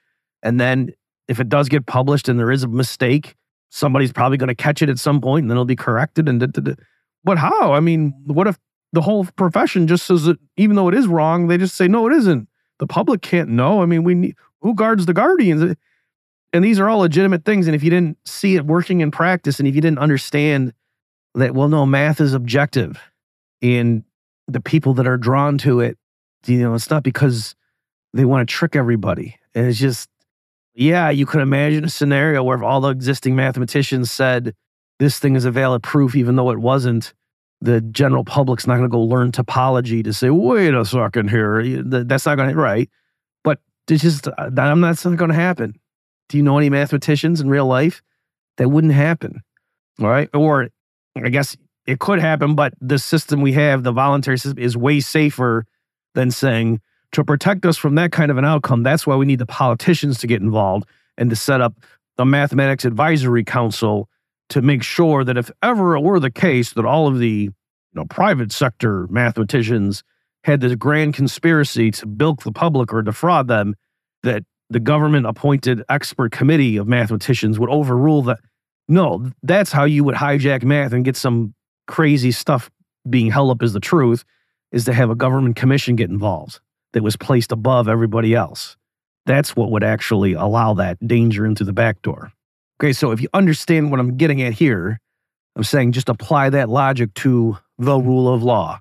[0.43, 0.91] And then
[1.29, 3.37] if it does get published and there is a mistake,
[3.69, 6.27] somebody's probably going to catch it at some point and then it'll be corrected.
[6.27, 6.73] And da, da, da.
[7.23, 7.71] but how?
[7.71, 8.59] I mean, what if
[8.91, 12.05] the whole profession just says that even though it is wrong, they just say, no,
[12.07, 12.49] it isn't.
[12.79, 13.81] The public can't know.
[13.81, 15.77] I mean, we need who guards the guardians?
[16.51, 17.67] And these are all legitimate things.
[17.67, 20.73] And if you didn't see it working in practice and if you didn't understand
[21.35, 22.99] that, well, no, math is objective.
[23.61, 24.03] And
[24.49, 25.97] the people that are drawn to it,
[26.45, 27.55] you know, it's not because
[28.13, 29.37] they want to trick everybody.
[29.53, 30.09] And it's just,
[30.73, 34.55] yeah, you could imagine a scenario where if all the existing mathematicians said
[34.99, 37.13] this thing is a valid proof, even though it wasn't,
[37.61, 41.83] the general public's not going to go learn topology to say, wait a second here.
[41.83, 42.89] That's not going to, right?
[43.43, 45.75] But it's just, uh, I'm not, not going to happen.
[46.29, 48.01] Do you know any mathematicians in real life?
[48.57, 49.41] That wouldn't happen.
[49.99, 50.29] All right.
[50.33, 50.69] Or
[51.15, 54.99] I guess it could happen, but the system we have, the voluntary system, is way
[54.99, 55.65] safer
[56.13, 59.39] than saying to protect us from that kind of an outcome, that's why we need
[59.39, 61.73] the politicians to get involved and to set up
[62.17, 64.09] the Mathematics Advisory Council
[64.49, 67.51] to make sure that if ever it were the case that all of the you
[67.93, 70.03] know, private sector mathematicians
[70.43, 73.75] had this grand conspiracy to bilk the public or defraud them,
[74.23, 78.39] that the government appointed expert committee of mathematicians would overrule that.
[78.87, 81.53] No, that's how you would hijack math and get some
[81.87, 82.69] crazy stuff
[83.09, 84.23] being held up as the truth
[84.71, 86.59] is to have a government commission get involved
[86.93, 88.77] that was placed above everybody else.
[89.25, 92.31] That's what would actually allow that danger into the back door.
[92.79, 94.99] Okay, so if you understand what I'm getting at here,
[95.55, 98.79] I'm saying just apply that logic to the rule of law.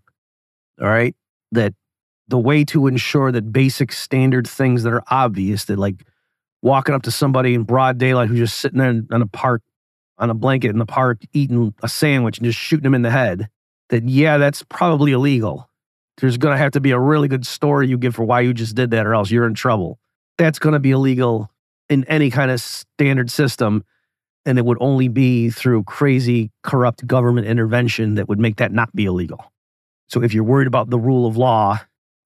[0.80, 1.14] All right,
[1.52, 1.74] that
[2.28, 6.06] the way to ensure that basic standard things that are obvious, that like
[6.62, 9.62] walking up to somebody in broad daylight who's just sitting there in a park
[10.18, 13.10] on a blanket in the park eating a sandwich and just shooting him in the
[13.10, 13.48] head,
[13.88, 15.69] that yeah, that's probably illegal.
[16.20, 18.52] There's going to have to be a really good story you give for why you
[18.52, 19.98] just did that, or else you're in trouble.
[20.38, 21.50] That's going to be illegal
[21.88, 23.84] in any kind of standard system.
[24.46, 28.94] And it would only be through crazy, corrupt government intervention that would make that not
[28.94, 29.52] be illegal.
[30.08, 31.78] So if you're worried about the rule of law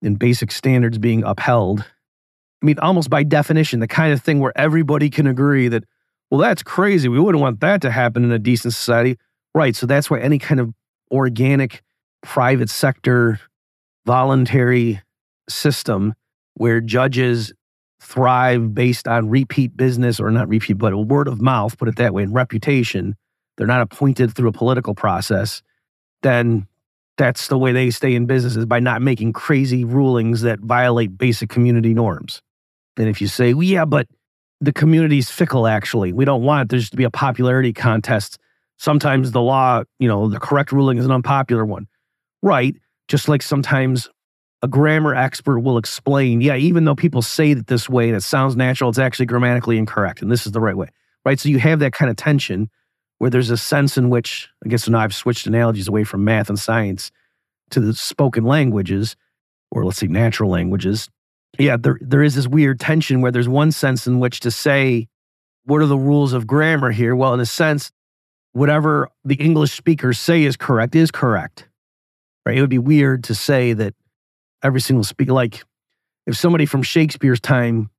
[0.03, 4.57] and basic standards being upheld, I mean, almost by definition, the kind of thing where
[4.57, 5.85] everybody can agree that,
[6.31, 7.09] well, that's crazy.
[7.09, 9.19] We wouldn't want that to happen in a decent society.
[9.55, 9.77] Right.
[9.77, 10.73] So that's why any kind of
[11.11, 11.83] organic
[12.23, 13.39] private sector
[14.07, 15.01] voluntary
[15.49, 16.15] system
[16.55, 17.53] where judges
[18.01, 21.97] thrive based on repeat business or not repeat, but a word of mouth, put it
[21.97, 23.17] that way, and reputation.
[23.57, 25.63] They're not appointed through a political process.
[26.23, 26.67] Then
[27.17, 31.17] that's the way they stay in business is by not making crazy rulings that violate
[31.17, 32.43] basic community norms.
[32.97, 34.09] And if you say, well, yeah, but
[34.61, 38.39] the community's fickle, actually, we don't want there to be a popularity contest.
[38.79, 41.87] Sometimes the law, you know, the correct ruling is an unpopular one.
[42.43, 42.77] Right.
[43.09, 44.09] Just like sometimes
[44.63, 48.23] a grammar expert will explain, yeah, even though people say it this way and it
[48.23, 50.23] sounds natural, it's actually grammatically incorrect.
[50.23, 50.89] And this is the right way.
[51.25, 51.39] Right.
[51.39, 52.71] So you have that kind of tension
[53.19, 56.49] where there's a sense in which, I guess now I've switched analogies away from math
[56.49, 57.11] and science
[57.71, 59.17] to the spoken languages,
[59.71, 61.09] or let's say natural languages.
[61.59, 65.09] Yeah, there, there is this weird tension where there's one sense in which to say,
[65.65, 67.17] what are the rules of grammar here?
[67.17, 67.91] Well, in a sense,
[68.53, 71.69] whatever the English speakers say is correct is correct.
[72.45, 72.57] Right?
[72.57, 73.95] It would be weird to say that
[74.63, 75.63] every single speaker, like
[76.27, 77.91] if somebody from Shakespeare's time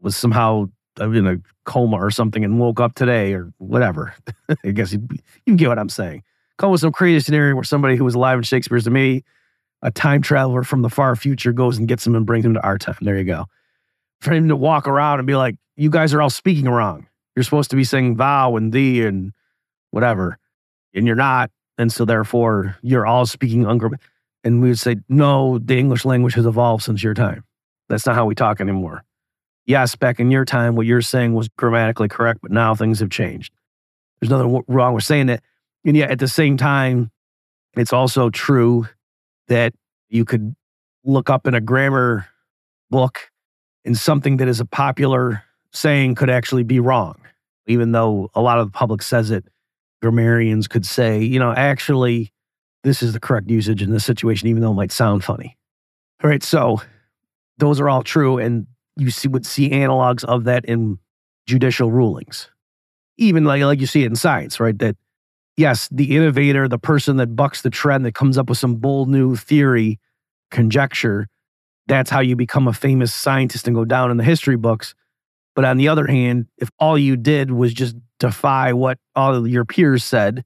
[0.00, 0.66] was somehow
[1.00, 4.14] uh, in a coma or something and woke up today or whatever.
[4.64, 5.06] I guess you,
[5.46, 6.22] you get what I'm saying.
[6.58, 9.22] Come with some crazy scenario where somebody who was alive in Shakespeare's to me,
[9.82, 12.62] a time traveler from the far future goes and gets him and brings him to
[12.62, 12.96] our time.
[13.00, 13.46] There you go.
[14.20, 17.06] For him to walk around and be like, you guys are all speaking wrong.
[17.34, 19.32] You're supposed to be saying thou and thee and
[19.90, 20.38] whatever,
[20.92, 21.50] and you're not.
[21.80, 23.98] And so therefore you're all speaking ungrammar.
[24.44, 27.44] And we would say, no, the English language has evolved since your time.
[27.88, 29.04] That's not how we talk anymore
[29.70, 33.08] yes, back in your time, what you're saying was grammatically correct, but now things have
[33.08, 33.52] changed.
[34.20, 35.42] There's nothing wrong with saying it.
[35.84, 37.10] And yet at the same time,
[37.76, 38.88] it's also true
[39.46, 39.72] that
[40.08, 40.56] you could
[41.04, 42.26] look up in a grammar
[42.90, 43.30] book
[43.84, 47.16] and something that is a popular saying could actually be wrong.
[47.66, 49.44] Even though a lot of the public says it,
[50.02, 52.32] grammarians could say, you know, actually,
[52.82, 55.56] this is the correct usage in this situation, even though it might sound funny.
[56.22, 56.42] All right.
[56.42, 56.80] So
[57.58, 58.38] those are all true.
[58.38, 60.98] And you see, would see analogs of that in
[61.46, 62.50] judicial rulings.
[63.18, 64.78] Even like, like you see it in science, right?
[64.78, 64.96] That
[65.56, 69.08] yes, the innovator, the person that bucks the trend, that comes up with some bold
[69.08, 69.98] new theory,
[70.50, 71.28] conjecture,
[71.86, 74.94] that's how you become a famous scientist and go down in the history books.
[75.54, 79.64] But on the other hand, if all you did was just defy what all your
[79.64, 80.44] peers said,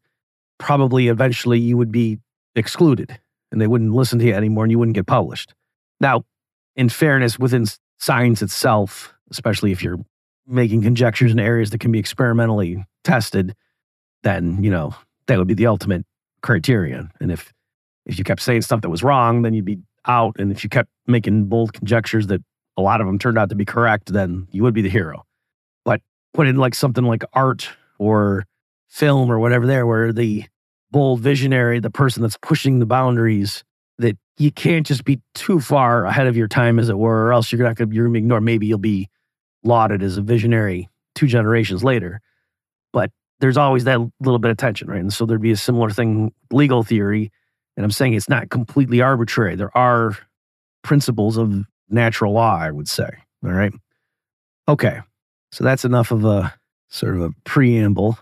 [0.59, 2.19] probably eventually you would be
[2.57, 3.19] excluded
[3.53, 5.55] and they wouldn't listen to you anymore and you wouldn't get published.
[6.01, 6.25] Now,
[6.77, 7.67] in fairness, within
[7.99, 10.01] science itself, especially if you're
[10.47, 13.55] making conjectures in areas that can be experimentally tested,
[14.23, 14.95] then, you know,
[15.27, 16.05] that would be the ultimate
[16.43, 17.11] criterion.
[17.21, 17.53] And if
[18.07, 20.37] if you kept saying stuff that was wrong, then you'd be out.
[20.39, 22.43] And if you kept making bold conjectures that
[22.77, 25.25] a lot of them turned out to be correct, then you would be the hero.
[25.85, 26.01] But
[26.33, 28.45] put in like something like art or
[28.89, 30.45] film or whatever there, where the
[30.91, 33.65] bold visionary, the person that's pushing the boundaries,
[33.99, 37.33] that you can't just be too far ahead of your time, as it were, or
[37.33, 38.43] else you're not going to be ignored.
[38.43, 39.09] Maybe you'll be
[39.63, 42.21] lauded as a visionary two generations later.
[42.93, 43.11] But
[43.41, 45.01] there's always that little bit of tension, right?
[45.01, 47.31] And so there'd be a similar thing, legal theory.
[47.77, 49.57] And I'm saying it's not completely arbitrary.
[49.57, 50.17] There are
[50.83, 53.09] principles of natural law, I would say.
[53.45, 53.73] All right.
[54.69, 55.01] Okay.
[55.53, 56.53] So that's enough of a
[56.89, 58.19] sort of a preamble.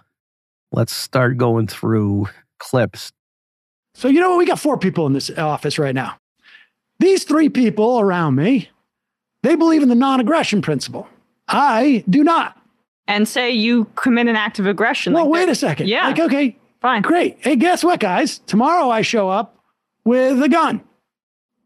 [0.72, 3.12] Let's start going through clips
[3.94, 4.38] so, you know what?
[4.38, 6.16] We got four people in this office right now.
[6.98, 8.70] these three people around me,
[9.42, 11.06] they believe in the non aggression principle.
[11.48, 12.56] I do not.
[13.06, 15.12] And say you commit an act of aggression.
[15.12, 15.88] Well, like wait that- a second.
[15.88, 16.06] Yeah.
[16.06, 17.02] Like, okay, Fine.
[17.02, 17.36] great.
[17.40, 18.38] Hey, guess what, guys?
[18.46, 19.58] Tomorrow I show up
[20.04, 20.82] with a gun.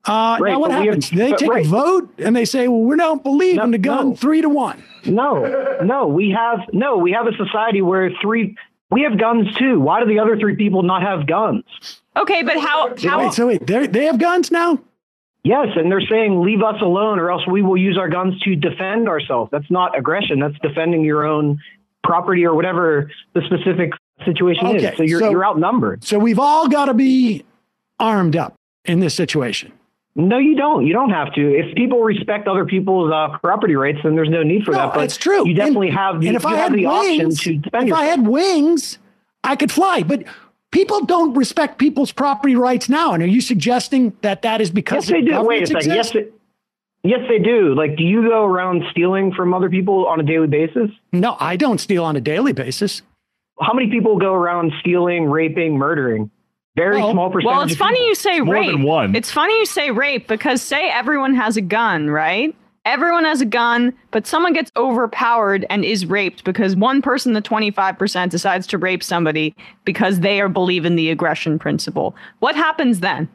[0.08, 1.10] Uh, Right, now what but we have- happens?
[1.10, 1.66] they take right.
[1.66, 4.14] a vote and they say, well, we don't believe No, in the gun no.
[4.14, 4.82] three to one.
[5.04, 8.56] No, no, we have no, we have a society where three
[8.90, 9.80] we have guns too.
[9.80, 11.64] Why do the other three people not have guns?
[12.16, 14.78] Okay, but how how Wait, so wait, they they have guns now?
[15.44, 18.56] Yes, and they're saying leave us alone or else we will use our guns to
[18.56, 19.48] defend ourselves.
[19.52, 20.40] That's not aggression.
[20.40, 21.60] That's defending your own
[22.02, 23.92] property or whatever the specific
[24.24, 24.96] situation Okay, is.
[24.96, 26.02] So you're so- you're outnumbered.
[26.04, 27.44] So we've all got to be
[28.00, 29.72] armed up in this situation.
[30.18, 30.86] No, you don't.
[30.86, 31.40] You don't have to.
[31.54, 34.94] If people respect other people's uh, property rights, then there's no need for No, that.
[34.94, 35.46] But it's true.
[35.46, 37.88] You definitely And- have the, and if I had the option wings, to defend if
[37.90, 38.00] yourself.
[38.00, 38.98] I had wings,
[39.44, 40.02] I could fly.
[40.02, 40.24] But
[40.72, 43.12] people don't respect people's property rights now.
[43.12, 45.42] And are you suggesting that that is because Yes, they the do.
[45.46, 45.90] Wait a second.
[45.92, 46.28] Yes, they,
[47.04, 47.74] yes, they do.
[47.74, 50.90] Like, do you go around stealing from other people on a daily basis?
[51.12, 53.02] No, I don't steal on a daily basis.
[53.60, 56.30] How many people go around stealing, raping, murdering?
[56.76, 57.46] Very Well- small percentage.
[57.46, 58.08] Well, it's funny people.
[58.08, 58.70] you say more rape.
[58.70, 59.14] than one.
[59.16, 62.54] It's funny you say rape because say everyone has a gun, right?
[62.84, 67.42] Everyone has a gun, but someone gets overpowered and is raped because one person, the
[67.42, 72.14] 25%, decides to rape somebody because they are believe in the aggression principle.
[72.38, 73.28] What happens then?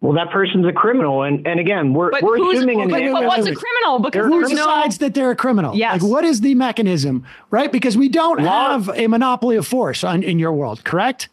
[0.00, 2.88] Well, that person's a criminal, and and again, we're But we're who's assuming.
[2.88, 3.98] but, an, wait, what's a criminal?
[4.00, 5.74] Because Who there's no decides that they're a criminal?
[5.74, 6.02] Yes.
[6.02, 7.72] Like, what is the mechanism, right?
[7.72, 11.28] Because we don't Law- have a monopoly of force on, in your world, correct?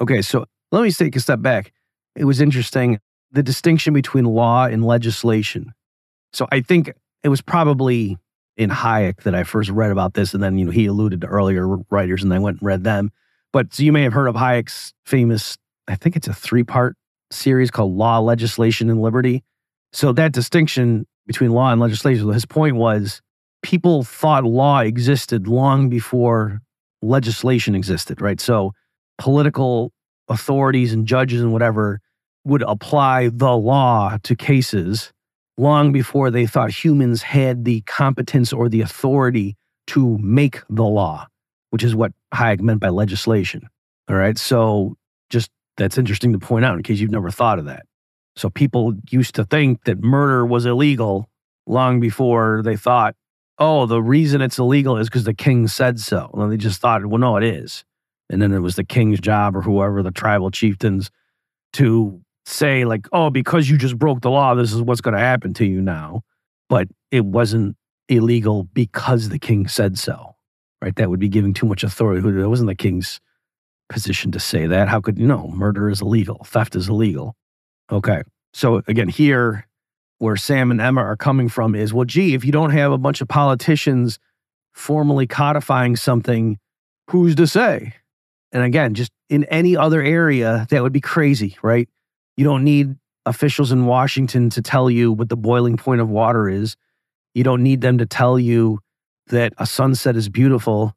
[0.00, 1.72] Okay, so let me take a step back.
[2.14, 2.98] It was interesting
[3.30, 5.72] the distinction between law and legislation.
[6.32, 8.16] So I think it was probably
[8.56, 11.26] in Hayek that I first read about this, and then you know he alluded to
[11.26, 13.10] earlier writers, and I went and read them.
[13.52, 15.56] But so you may have heard of Hayek's famous,
[15.86, 16.96] I think it's a three-part
[17.30, 19.42] series called Law, Legislation, and Liberty.
[19.92, 23.20] So that distinction between law and legislation, his point was
[23.62, 26.60] people thought law existed long before
[27.00, 28.40] legislation existed, right?
[28.40, 28.72] So
[29.18, 29.92] political
[30.28, 32.00] authorities and judges and whatever
[32.44, 35.12] would apply the law to cases
[35.56, 39.56] long before they thought humans had the competence or the authority
[39.88, 41.26] to make the law,
[41.70, 43.68] which is what Hayek meant by legislation.
[44.08, 44.38] All right.
[44.38, 44.96] So
[45.30, 47.84] just that's interesting to point out in case you've never thought of that.
[48.36, 51.28] So people used to think that murder was illegal
[51.66, 53.16] long before they thought,
[53.58, 56.30] oh, the reason it's illegal is because the king said so.
[56.34, 57.84] And they just thought, well, no, it is.
[58.30, 61.10] And then it was the king's job or whoever, the tribal chieftains,
[61.74, 65.20] to say, like, oh, because you just broke the law, this is what's going to
[65.20, 66.22] happen to you now.
[66.68, 67.76] But it wasn't
[68.08, 70.36] illegal because the king said so,
[70.82, 70.94] right?
[70.96, 72.26] That would be giving too much authority.
[72.26, 73.20] It wasn't the king's
[73.88, 74.88] position to say that.
[74.88, 75.48] How could you know?
[75.48, 77.34] Murder is illegal, theft is illegal.
[77.90, 78.22] Okay.
[78.52, 79.66] So again, here
[80.18, 82.98] where Sam and Emma are coming from is well, gee, if you don't have a
[82.98, 84.18] bunch of politicians
[84.72, 86.58] formally codifying something,
[87.10, 87.94] who's to say?
[88.52, 91.88] And again, just in any other area, that would be crazy, right?
[92.36, 96.48] You don't need officials in Washington to tell you what the boiling point of water
[96.48, 96.76] is.
[97.34, 98.80] You don't need them to tell you
[99.26, 100.94] that a sunset is beautiful.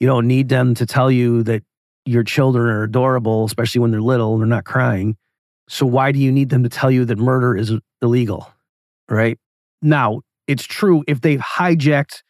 [0.00, 1.62] You don't need them to tell you that
[2.04, 5.16] your children are adorable, especially when they're little and they're not crying.
[5.68, 8.50] So why do you need them to tell you that murder is illegal?
[9.08, 9.38] Right?
[9.82, 12.22] Now, it's true if they've hijacked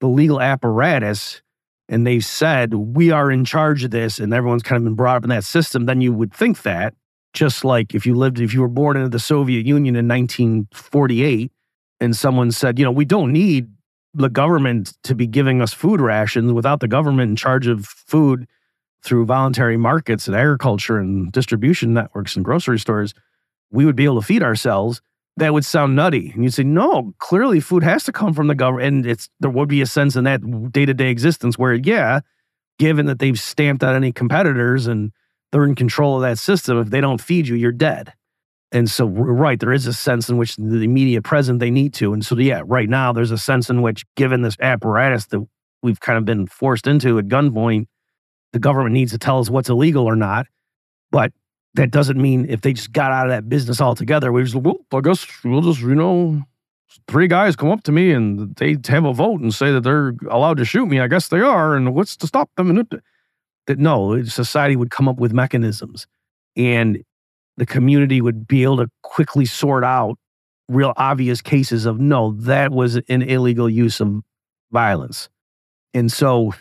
[0.00, 1.42] the legal apparatus
[1.88, 5.16] and they've said we are in charge of this and everyone's kind of been brought
[5.16, 6.94] up in that system, then you would think that.
[7.32, 11.50] Just like if you lived, if you were born into the Soviet Union in 1948
[11.98, 13.68] and someone said, you know, we don't need
[14.14, 18.46] the government to be giving us food rations without the government in charge of food
[19.02, 23.12] through voluntary markets and agriculture and distribution networks and grocery stores,
[23.70, 25.02] we would be able to feed ourselves.
[25.36, 26.30] That would sound nutty.
[26.30, 28.86] And you'd say, no, clearly food has to come from the government.
[28.86, 32.20] And it's there would be a sense in that day-to-day existence where, yeah,
[32.78, 35.10] given that they've stamped out any competitors and
[35.50, 38.12] they're in control of that system, if they don't feed you, you're dead.
[38.70, 42.12] And so, right, there is a sense in which the immediate present they need to.
[42.12, 45.46] And so, yeah, right now, there's a sense in which, given this apparatus that
[45.82, 47.86] we've kind of been forced into at gunpoint,
[48.52, 50.46] the government needs to tell us what's illegal or not.
[51.12, 51.32] But
[51.74, 54.78] that doesn't mean if they just got out of that business altogether, we just, well,
[54.92, 56.42] I guess we'll just, you know,
[57.08, 60.14] three guys come up to me and they have a vote and say that they're
[60.30, 61.00] allowed to shoot me.
[61.00, 61.74] I guess they are.
[61.74, 62.70] And what's to stop them?
[62.70, 63.00] And
[63.66, 66.06] that no, society would come up with mechanisms
[66.56, 67.02] and
[67.56, 70.18] the community would be able to quickly sort out
[70.68, 74.22] real obvious cases of no, that was an illegal use of
[74.72, 75.28] violence.
[75.92, 76.54] And so,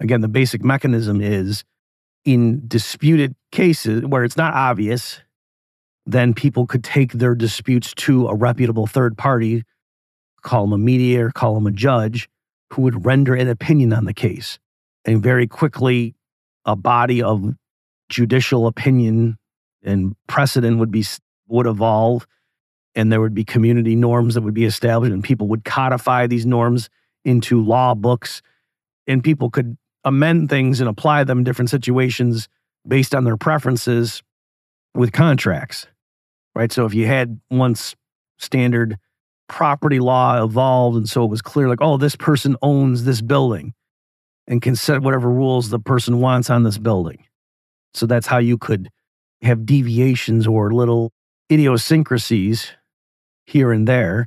[0.00, 1.64] again, the basic mechanism is
[2.24, 5.20] in disputed cases where it's not obvious,
[6.06, 9.62] then people could take their disputes to a reputable third party,
[10.42, 12.28] call them a mediator, call them a judge,
[12.72, 14.58] who would render an opinion on the case.
[15.04, 16.14] And very quickly,
[16.64, 17.54] a body of
[18.08, 19.36] judicial opinion
[19.82, 21.04] and precedent would be
[21.48, 22.26] would evolve
[22.94, 26.46] and there would be community norms that would be established and people would codify these
[26.46, 26.88] norms
[27.24, 28.40] into law books
[29.06, 32.48] and people could amend things and apply them in different situations
[32.86, 34.22] based on their preferences
[34.94, 35.86] with contracts
[36.54, 37.94] right so if you had once
[38.38, 38.98] standard
[39.48, 43.74] property law evolved and so it was clear like oh this person owns this building
[44.46, 47.24] and can set whatever rules the person wants on this building
[47.94, 48.90] so that's how you could
[49.42, 51.12] have deviations or little
[51.50, 52.72] idiosyncrasies
[53.46, 54.26] here and there.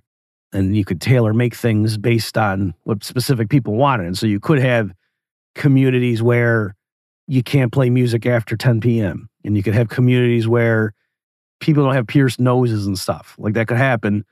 [0.54, 4.08] And you could tailor make things based on what specific people wanted.
[4.08, 4.92] And so you could have
[5.58, 6.76] communities where
[7.28, 9.30] you can't play music after 10 p.m.
[9.44, 10.94] And you could have communities where
[11.60, 13.36] people don't have pierced noses and stuff.
[13.38, 14.26] Like that could happen.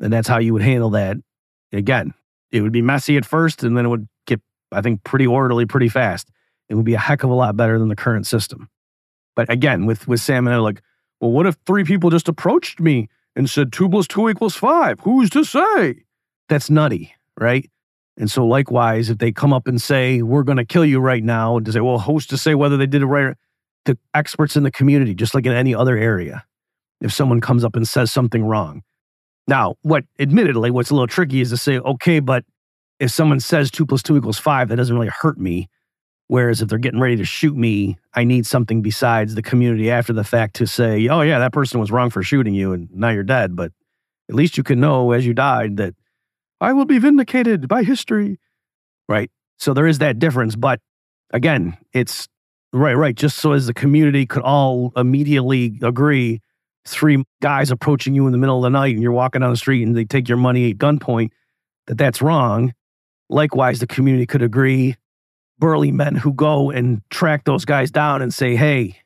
[0.00, 1.16] And that's how you would handle that.
[1.72, 2.14] Again,
[2.50, 4.40] it would be messy at first and then it would get,
[4.72, 6.30] I think, pretty orderly pretty fast.
[6.68, 8.68] It would be a heck of a lot better than the current system.
[9.34, 10.82] But again, with with Sam and I, like,
[11.20, 14.98] well, what if three people just approached me and said two plus two equals five?
[15.00, 16.04] Who's to say?
[16.48, 17.70] That's nutty, right?
[18.18, 21.22] And so, likewise, if they come up and say, we're going to kill you right
[21.22, 23.36] now, and to say, well, who's to say whether they did it right?
[23.84, 26.44] The experts in the community, just like in any other area,
[27.00, 28.82] if someone comes up and says something wrong.
[29.46, 32.44] Now, what admittedly, what's a little tricky is to say, okay, but
[32.98, 35.68] if someone says two plus two equals five, that doesn't really hurt me.
[36.28, 40.12] Whereas if they're getting ready to shoot me, I need something besides the community after
[40.12, 43.10] the fact to say, oh, yeah, that person was wrong for shooting you and now
[43.10, 43.54] you're dead.
[43.54, 43.70] But
[44.28, 45.94] at least you can know as you died that
[46.60, 48.38] I will be vindicated by history.
[49.08, 49.30] Right.
[49.58, 50.56] So there is that difference.
[50.56, 50.80] But
[51.32, 52.28] again, it's
[52.72, 53.14] right, right.
[53.14, 56.40] Just so as the community could all immediately agree,
[56.86, 59.56] three guys approaching you in the middle of the night and you're walking down the
[59.56, 61.30] street and they take your money at gunpoint,
[61.86, 62.72] that that's wrong.
[63.28, 64.96] Likewise, the community could agree
[65.58, 68.96] burly men who go and track those guys down and say, hey,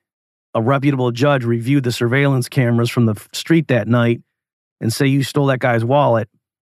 [0.55, 4.20] a reputable judge reviewed the surveillance cameras from the street that night
[4.80, 6.28] and say you stole that guy's wallet.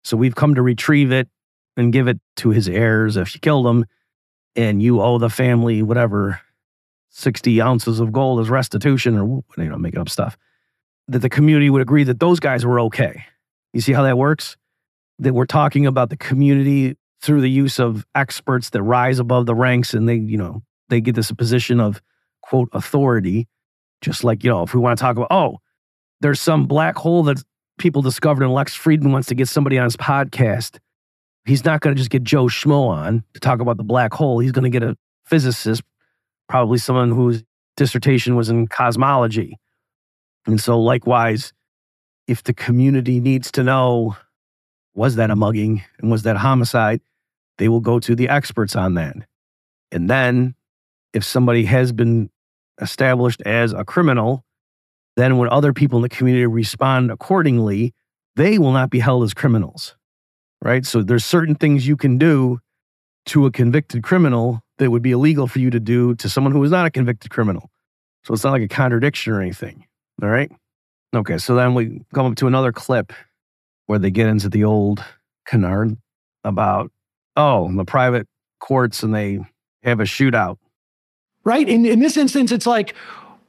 [0.04, 1.30] So we've come to retrieve it
[1.78, 3.86] and give it to his heirs if you killed him.
[4.56, 6.40] And you owe the family whatever
[7.10, 10.38] 60 ounces of gold as restitution or you know making up stuff.
[11.08, 13.26] That the community would agree that those guys were okay.
[13.74, 14.56] You see how that works?
[15.20, 19.56] That we're talking about the community through the use of experts that rise above the
[19.56, 22.02] ranks and they, you know, they get this position of
[22.42, 23.48] quote authority.
[24.02, 25.60] Just like, you know, if we want to talk about, oh,
[26.20, 27.42] there's some black hole that
[27.78, 30.80] people discovered and Lex Fridman wants to get somebody on his podcast.
[31.46, 34.40] He's not going to just get Joe Schmo on to talk about the black hole.
[34.40, 34.96] He's going to get a
[35.26, 35.82] physicist,
[36.48, 37.44] probably someone whose
[37.76, 39.58] dissertation was in cosmology.
[40.46, 41.54] And so, likewise,
[42.28, 44.16] if the community needs to know
[44.96, 47.02] was that a mugging and was that a homicide,
[47.58, 49.16] they will go to the experts on that.
[49.92, 50.56] And then
[51.14, 52.30] if somebody has been
[52.82, 54.46] established as a criminal,
[55.16, 57.94] then when other people in the community respond accordingly,
[58.36, 59.96] they will not be held as criminals.
[60.62, 60.86] Right?
[60.86, 62.60] So there's certain things you can do
[63.28, 66.64] to a convicted criminal that would be illegal for you to do to someone who
[66.64, 67.70] is not a convicted criminal.
[68.24, 69.86] So it's not like a contradiction or anything.
[70.22, 70.52] All right?
[71.16, 73.14] Okay, so then we come up to another clip
[73.86, 75.04] where they get into the old
[75.46, 75.98] canard
[76.44, 76.92] about
[77.36, 78.28] oh, the private
[78.60, 79.40] courts and they
[79.84, 80.58] have a shootout.
[81.44, 81.68] Right.
[81.68, 82.96] In, in this instance, it's like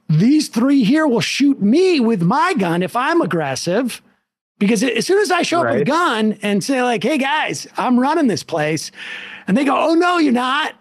[0.09, 4.01] these three here will shoot me with my gun if I'm aggressive.
[4.57, 5.71] Because as soon as I show right.
[5.71, 8.89] up with a gun and say, like, hey guys, I'm running this place,
[9.47, 10.75] and they go, oh no, you're not.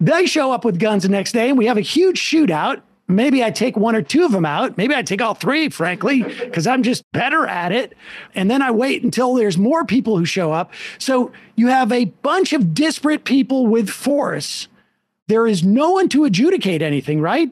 [0.00, 2.80] They show up with guns the next day and we have a huge shootout.
[3.06, 4.78] Maybe I take one or two of them out.
[4.78, 7.96] Maybe I take all three, frankly, because I'm just better at it.
[8.34, 10.72] And then I wait until there's more people who show up.
[10.98, 14.68] So you have a bunch of disparate people with force.
[15.26, 17.50] There is no one to adjudicate anything, right?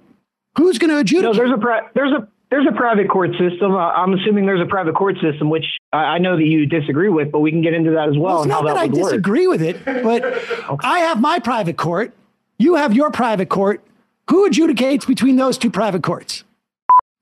[0.59, 1.37] Who's going to adjudicate?
[1.37, 3.75] No, there's a pri- there's a there's a private court system.
[3.75, 7.09] Uh, I'm assuming there's a private court system, which I, I know that you disagree
[7.09, 8.35] with, but we can get into that as well.
[8.35, 10.77] well it's not that, that I disagree with it, but okay.
[10.83, 12.13] I have my private court.
[12.59, 13.85] You have your private court.
[14.31, 16.43] Who adjudicates between those two private courts?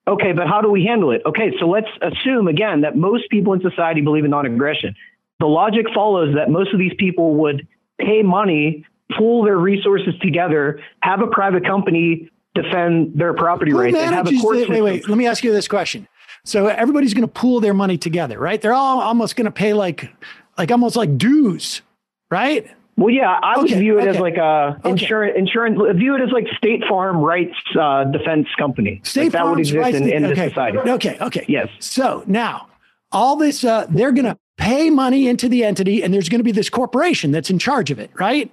[0.09, 1.21] Okay, but how do we handle it?
[1.27, 4.95] Okay, so let's assume again that most people in society believe in non aggression.
[5.41, 7.69] The logic follows that most of these people would
[7.99, 8.87] pay money,
[9.19, 12.31] pool their resources together, have a private company
[12.63, 15.45] defend their property Who rights, and have a court the, Wait, wait, let me ask
[15.45, 16.09] you this question.
[16.45, 18.61] So everybody's going to pool their money together, right?
[18.61, 20.13] They're all almost going to pay like,
[20.57, 21.83] like almost like dues,
[22.31, 22.67] right?
[22.97, 24.91] Well, yeah, I would Okay, view it as like a okay.
[24.91, 29.01] insurance, insurance, view it as like State Farm rights uh, defense company.
[29.05, 30.35] State like that would exist rights- in, in okay.
[30.35, 30.79] this society.
[30.79, 31.45] Okay, okay.
[31.47, 31.69] Yes.
[31.79, 32.69] So now
[33.13, 36.45] all this, uh, they're going to pay money into the entity, and there's going to
[36.45, 38.51] be this corporation that's in charge of it, right?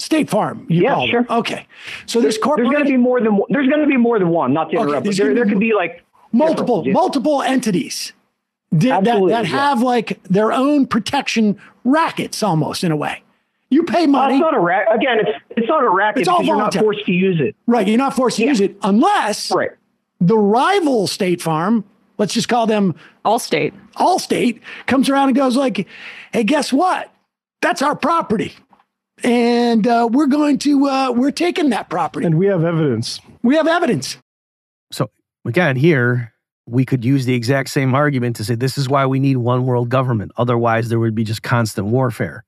[0.00, 0.66] State Farm.
[0.68, 1.10] You Yeah, call them.
[1.10, 1.26] sure.
[1.38, 1.66] Okay.
[2.06, 4.28] So this There's going to be more than one- there's going to be more than
[4.30, 4.52] one.
[4.52, 6.92] Not to interrupt, there's but there, there could be like multiple, yeah.
[6.92, 8.12] multiple entities
[8.72, 9.50] that, that, Absolutely, that yeah.
[9.50, 13.22] have like their own protection rackets almost in a way.
[13.68, 14.94] You pay Uh, money, it's not a racket.
[14.94, 17.54] Again, it's it's not a racket It's all because you're not forced to use it.
[17.66, 17.86] right?
[17.86, 18.48] You're not forced to Yeah.
[18.48, 19.70] use it unless Right.
[20.20, 21.84] the rival State Farm,
[22.18, 22.94] let's just call them
[23.24, 23.72] Allstate.
[23.96, 25.86] Allstate comes around and goes like,
[26.32, 27.10] "Hey, guess what?
[27.62, 28.52] That's our property,
[29.24, 32.26] and uh, we're going to uh, we're taking that property.
[32.26, 33.20] And we have evidence.
[33.42, 34.16] we have evidence.
[34.92, 35.10] So
[35.46, 36.32] again, here
[36.66, 39.66] we could use the exact same argument to say this is why we need one
[39.66, 40.32] world government.
[40.36, 42.44] Otherwise, there would be just constant warfare.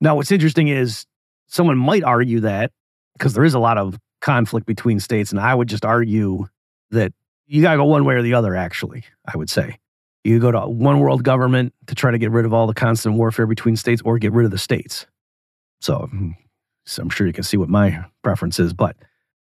[0.00, 1.04] Now, what's interesting is
[1.46, 2.72] someone might argue that
[3.14, 6.46] because there is a lot of conflict between states, and I would just argue
[6.90, 7.12] that
[7.46, 8.56] you got to go one way or the other.
[8.56, 9.78] Actually, I would say
[10.24, 13.16] you go to one world government to try to get rid of all the constant
[13.16, 15.06] warfare between states, or get rid of the states.
[15.80, 16.08] So,
[16.86, 18.96] so I'm sure you can see what my preference is, but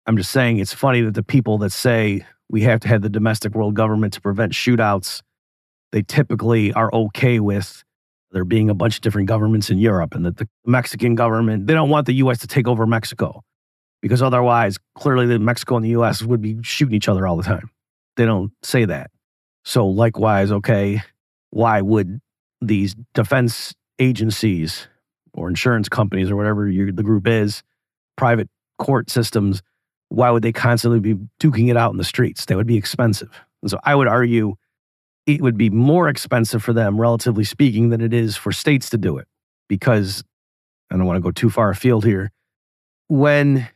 [0.05, 3.09] I'm just saying it's funny that the people that say we have to have the
[3.09, 5.21] domestic world government to prevent shootouts,
[5.91, 7.83] they typically are okay with
[8.31, 11.73] there being a bunch of different governments in Europe and that the Mexican government, they
[11.73, 13.43] don't want the US to take over Mexico
[14.01, 17.43] because otherwise, clearly, the Mexico and the US would be shooting each other all the
[17.43, 17.69] time.
[18.17, 19.11] They don't say that.
[19.65, 21.01] So, likewise, okay,
[21.51, 22.19] why would
[22.61, 24.87] these defense agencies
[25.33, 27.63] or insurance companies or whatever the group is,
[28.17, 29.61] private court systems,
[30.09, 32.45] why would they constantly be duking it out in the streets?
[32.45, 33.29] That would be expensive.
[33.61, 34.55] And so I would argue
[35.25, 38.97] it would be more expensive for them, relatively speaking, than it is for states to
[38.97, 39.27] do it.
[39.67, 40.23] Because
[40.91, 42.31] I don't want to go too far afield here.
[43.07, 43.67] When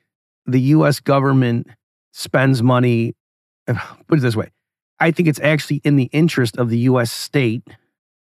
[0.46, 1.68] the US government
[2.12, 3.14] spends money,
[4.08, 4.50] put it this way,
[5.00, 7.64] I think it's actually in the interest of the US state,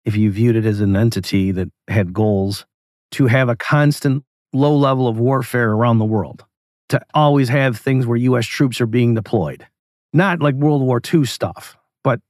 [0.05, 2.67] if you viewed it as an entity that had goals,
[3.13, 6.45] to have a constant low level of warfare around the world
[6.89, 9.67] to always have things where US troops are being deployed.
[10.13, 12.21] Not like World War II stuff, but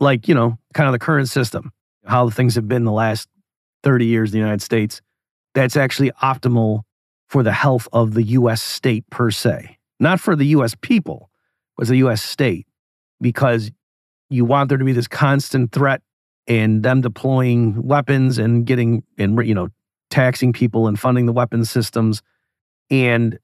[0.00, 1.72] like, you know, kind of the current system,
[2.06, 3.28] how things have been the last
[3.82, 5.02] 30 years in the United States.
[5.54, 6.82] That's actually optimal
[7.28, 11.30] for the health of the US state per se, not for the US people,
[11.76, 12.66] but the US state,
[13.20, 13.70] because
[14.30, 16.02] you want there to be this constant threat
[16.46, 19.68] and them deploying weapons and getting, and, you know,
[20.14, 22.22] taxing people and funding the weapons systems.
[22.88, 23.36] And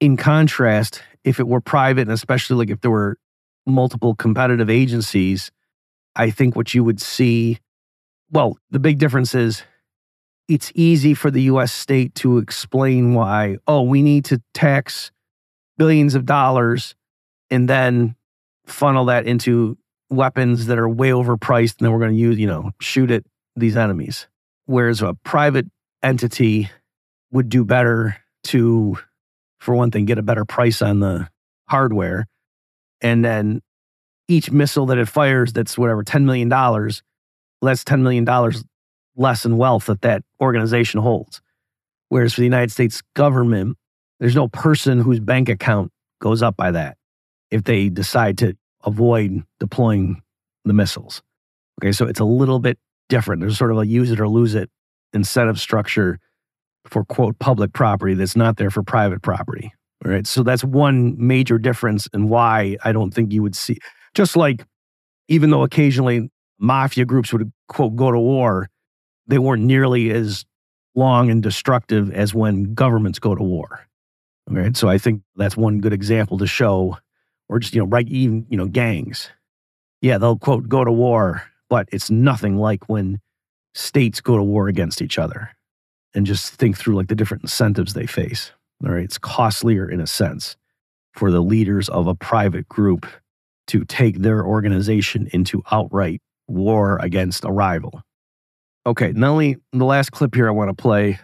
[0.00, 3.18] in contrast, if it were private, and especially like if there were
[3.66, 5.50] multiple competitive agencies,
[6.16, 7.58] I think what you would see,
[8.30, 9.64] well, the big difference is
[10.48, 15.12] it's easy for the US state to explain why, oh, we need to tax
[15.76, 16.94] billions of dollars
[17.50, 18.16] and then
[18.64, 19.76] funnel that into
[20.08, 23.24] weapons that are way overpriced and then we're going to use, you know, shoot at
[23.56, 24.26] these enemies.
[24.64, 25.66] Whereas a private
[26.04, 26.70] entity
[27.32, 28.98] would do better to,
[29.58, 31.28] for one thing, get a better price on the
[31.68, 32.26] hardware.
[33.00, 33.62] And then
[34.28, 38.52] each missile that it fires that's whatever, $10 million, that's $10 million
[39.16, 41.40] less in wealth that that organization holds.
[42.08, 43.76] Whereas for the United States government,
[44.20, 45.90] there's no person whose bank account
[46.20, 46.96] goes up by that
[47.50, 50.22] if they decide to avoid deploying
[50.64, 51.22] the missiles.
[51.80, 52.78] Okay, so it's a little bit
[53.08, 53.40] different.
[53.40, 54.70] There's sort of a use it or lose it
[55.14, 56.18] incentive structure
[56.86, 59.72] for quote public property that's not there for private property.
[60.04, 60.26] Right.
[60.26, 63.78] So that's one major difference and why I don't think you would see
[64.14, 64.64] just like
[65.28, 68.68] even though occasionally mafia groups would quote go to war,
[69.26, 70.44] they weren't nearly as
[70.94, 73.86] long and destructive as when governments go to war.
[74.46, 74.76] Right.
[74.76, 76.98] So I think that's one good example to show,
[77.48, 79.30] or just, you know, right, even, you know, gangs.
[80.02, 83.20] Yeah, they'll quote go to war, but it's nothing like when
[83.74, 85.50] states go to war against each other
[86.14, 88.52] and just think through like the different incentives they face.
[88.84, 89.04] All right.
[89.04, 90.56] It's costlier in a sense
[91.12, 93.06] for the leaders of a private group
[93.68, 98.02] to take their organization into outright war against a rival.
[98.86, 101.18] Okay, not only the last clip here I want to play,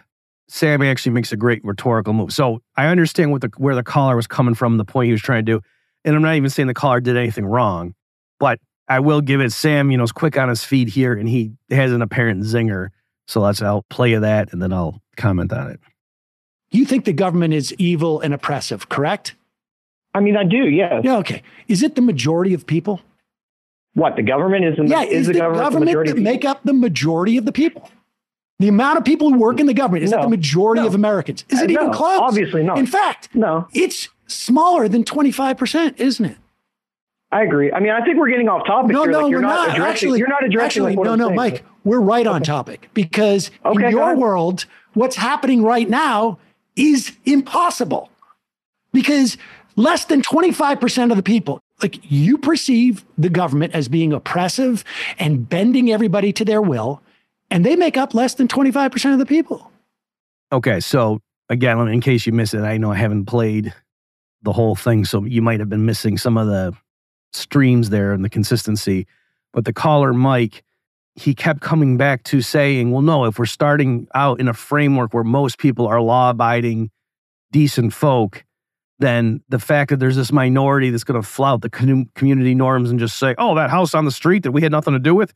[0.47, 2.33] Sam actually makes a great rhetorical move.
[2.33, 5.21] So I understand what the where the caller was coming from, the point he was
[5.21, 5.61] trying to do.
[6.03, 7.93] And I'm not even saying the caller did anything wrong,
[8.39, 11.27] but I will give it Sam, you know, is quick on his feet here and
[11.27, 12.89] he has an apparent zinger.
[13.27, 15.79] So let's I'll play that and then I'll comment on it.
[16.71, 19.35] You think the government is evil and oppressive, correct?
[20.13, 20.57] I mean, I do.
[20.57, 21.01] Yeah.
[21.03, 21.17] Yeah.
[21.17, 21.43] Okay.
[21.67, 23.01] Is it the majority of people?
[23.93, 24.77] What the government is?
[24.77, 25.01] In the, yeah.
[25.03, 27.51] is, Is, the, the government, government the majority that make up the majority of the
[27.51, 27.89] people?
[28.59, 30.17] The amount of people who work in the government is no.
[30.17, 30.87] that the majority no.
[30.87, 31.45] of Americans?
[31.49, 32.19] Is it uh, even close?
[32.19, 32.77] Obviously not.
[32.77, 33.67] In fact, no.
[33.73, 36.37] It's smaller than 25%, isn't it?
[37.31, 37.71] I agree.
[37.71, 38.91] I mean, I think we're getting off topic.
[38.91, 39.11] No, here.
[39.11, 39.69] no, like we're not.
[39.69, 40.83] Addressing, actually, you're not addressing.
[40.83, 41.35] Actually, like no, no, saying.
[41.35, 46.37] Mike, we're right on topic because okay, in your world, what's happening right now
[46.75, 48.09] is impossible
[48.91, 49.37] because
[49.75, 54.83] less than 25% of the people, like you perceive the government as being oppressive
[55.17, 57.01] and bending everybody to their will,
[57.49, 59.71] and they make up less than 25% of the people.
[60.51, 61.19] Okay, so
[61.49, 63.73] again, in case you missed it, I know I haven't played
[64.41, 66.75] the whole thing, so you might have been missing some of the
[67.33, 69.07] streams there and the consistency.
[69.53, 70.63] But the caller, Mike,
[71.15, 75.13] he kept coming back to saying, well, no, if we're starting out in a framework
[75.13, 76.89] where most people are law abiding,
[77.51, 78.45] decent folk,
[78.99, 82.99] then the fact that there's this minority that's going to flout the community norms and
[82.99, 85.33] just say, oh, that house on the street that we had nothing to do with,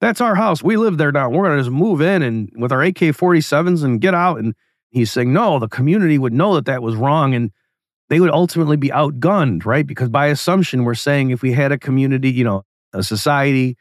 [0.00, 0.62] that's our house.
[0.62, 1.30] We live there now.
[1.30, 4.38] We're going to just move in and with our AK 47s and get out.
[4.38, 4.54] And
[4.90, 7.34] he's saying, no, the community would know that that was wrong.
[7.34, 7.52] And
[8.12, 9.86] they would ultimately be outgunned, right?
[9.86, 13.74] Because by assumption, we're saying if we had a community, you know, a society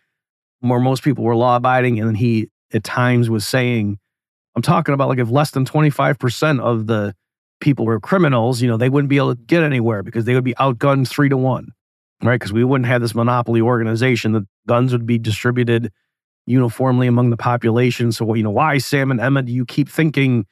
[0.62, 4.00] where most people were law abiding, and he at times was saying,
[4.56, 7.14] I'm talking about like if less than 25% of the
[7.60, 10.46] people were criminals, you know, they wouldn't be able to get anywhere because they would
[10.46, 11.74] be outgunned three to one,
[12.24, 12.40] right?
[12.40, 14.32] Because we wouldn't have this monopoly organization.
[14.32, 15.92] The guns would be distributed
[16.46, 18.14] uniformly among the population.
[18.14, 20.46] So, you know, why, Sam and Emma, do you keep thinking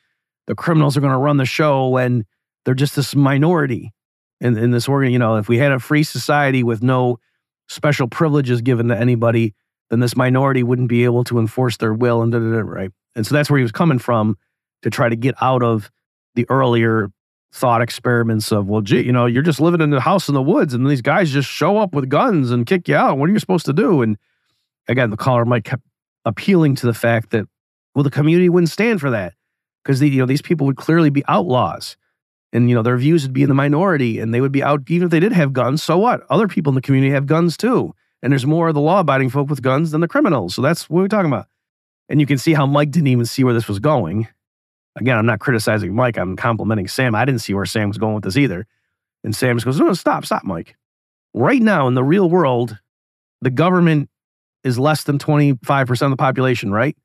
[0.48, 2.26] the criminals are going to run the show when
[2.66, 3.94] they're just this minority
[4.42, 5.12] in, in this organ.
[5.12, 7.20] You know, if we had a free society with no
[7.68, 9.54] special privileges given to anybody,
[9.90, 12.92] then this minority wouldn't be able to enforce their will and da, da, da, right.
[13.16, 14.38] And so that's where he was coming from
[14.84, 15.92] to try to get out of
[16.36, 17.12] the earlier
[17.52, 20.42] thought experiments of, well, gee, you know, you're just living in the house in the
[20.42, 23.18] woods and these guys just show up with guns and kick you out.
[23.18, 24.02] What are you supposed to do?
[24.02, 24.18] And
[24.88, 25.84] again, the caller might kept
[26.26, 27.48] appealing to the fact that,
[27.96, 29.34] well, the community wouldn't stand for that
[29.84, 31.98] because you know, these people would clearly be outlaws
[32.52, 34.82] and you know their views would be in the minority and they would be out
[34.90, 36.22] even if they did have guns so what?
[36.30, 37.94] Other people in the community have guns too.
[38.22, 40.54] And there's more of the law-abiding folk with guns than the criminals.
[40.54, 41.48] So that's what we're talking about.
[42.10, 44.28] And you can see how mike didn't even see where this was going.
[44.98, 46.18] Again i'm not criticizing mike.
[46.18, 47.16] I'm complimenting sam.
[47.16, 48.66] I didn't see where sam was going with this either.
[49.24, 50.76] And sam just goes no stop stop mike.
[51.34, 52.78] Right now in the real world
[53.42, 54.10] the government
[54.66, 56.98] is less than 25% of the population right?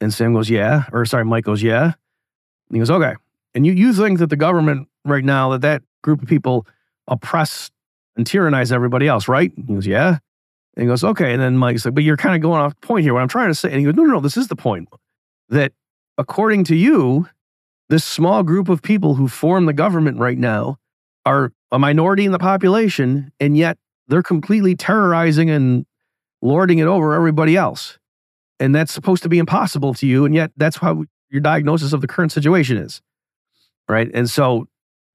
[0.00, 1.84] And sam goes yeah or sorry mike goes yeah.
[1.84, 3.14] And he goes okay
[3.56, 6.66] and you, you think that the government right now, that that group of people
[7.08, 7.70] oppress
[8.14, 9.50] and tyrannize everybody else, right?
[9.56, 10.18] He goes, yeah.
[10.76, 11.32] And he goes, okay.
[11.32, 13.14] And then Mike's like, but you're kind of going off point here.
[13.14, 13.70] What I'm trying to say.
[13.70, 14.90] And he goes, no, no, no, this is the point.
[15.48, 15.72] That
[16.18, 17.28] according to you,
[17.88, 20.76] this small group of people who form the government right now
[21.24, 25.86] are a minority in the population, and yet they're completely terrorizing and
[26.42, 27.98] lording it over everybody else.
[28.60, 30.26] And that's supposed to be impossible to you.
[30.26, 33.00] And yet that's how your diagnosis of the current situation is
[33.88, 34.10] right?
[34.12, 34.66] And so,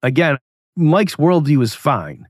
[0.03, 0.37] again,
[0.75, 2.27] Mike's worldview is fine,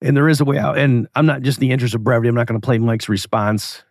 [0.00, 0.78] and there is a way out.
[0.78, 2.28] And I'm not just in the interest of brevity.
[2.28, 3.82] I'm not going to play Mike's response.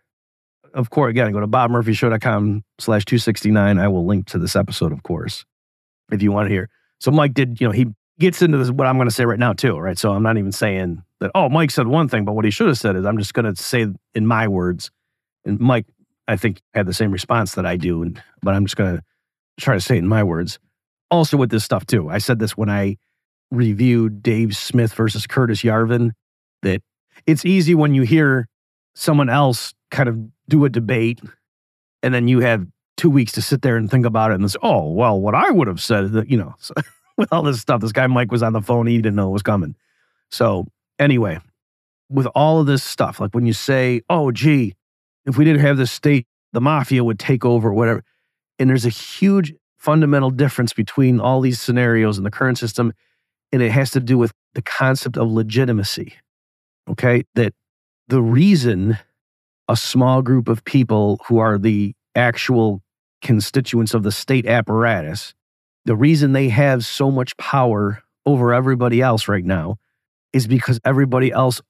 [0.74, 3.80] Of course, again, go to bobmurphyshow.com slash 269.
[3.80, 5.46] I will link to this episode, of course,
[6.12, 6.70] if you want to hear.
[7.00, 7.88] So Mike did, you know, he
[8.20, 9.98] gets into this, what I'm going to say right now, too, right?
[9.98, 12.68] So I'm not even saying that, oh, Mike said one thing, but what he should
[12.68, 14.92] have said is I'm just going to say in my words.
[15.46, 15.88] And Mike,
[16.28, 19.04] I think, had the same response that I do, and, but I'm just going to
[19.60, 20.60] try to say it in my words
[21.12, 22.10] also with this stuff too.
[22.10, 22.98] I said this when I
[23.52, 26.12] reviewed Dave Smith versus Curtis Yarvin
[26.62, 26.82] that
[27.26, 28.48] it's easy when you hear
[28.96, 31.20] someone else kind of do a debate
[32.04, 34.60] and then you have two weeks to sit there and think about it and say,
[34.62, 36.74] oh, well, what I would have said that, you know, so,
[37.18, 39.34] with all this stuff, this guy Mike was on the phone, he didn't know it
[39.34, 39.76] was coming.
[40.32, 40.68] So,
[41.00, 41.40] anyway,
[42.10, 44.76] with all of this stuff, like when you say, oh, gee,
[45.26, 48.04] if we didn't have this state, the mafia would take over, whatever.
[48.58, 52.94] And there's a huge fundamental difference between all these scenarios in the current system,
[53.52, 56.14] and it has to do with the concept of legitimacy.
[56.90, 57.54] Okay, that
[58.08, 58.98] the reason
[59.68, 62.82] a small group of people who are the actual
[63.22, 65.34] constituents of the state apparatus,
[65.86, 69.78] the reason they have so much power over everybody else right now
[70.34, 71.62] is because everybody else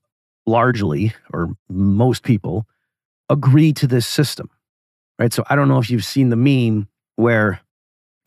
[0.47, 2.65] largely, or most people,
[3.29, 4.49] agree to this system.
[5.19, 5.33] Right.
[5.33, 6.87] So I don't know if you've seen the meme
[7.17, 7.59] where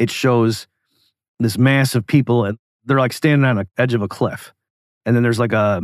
[0.03, 0.67] it shows
[1.39, 4.53] this mass of people and they're like standing on the edge of a cliff.
[5.07, 5.81] And then there's like a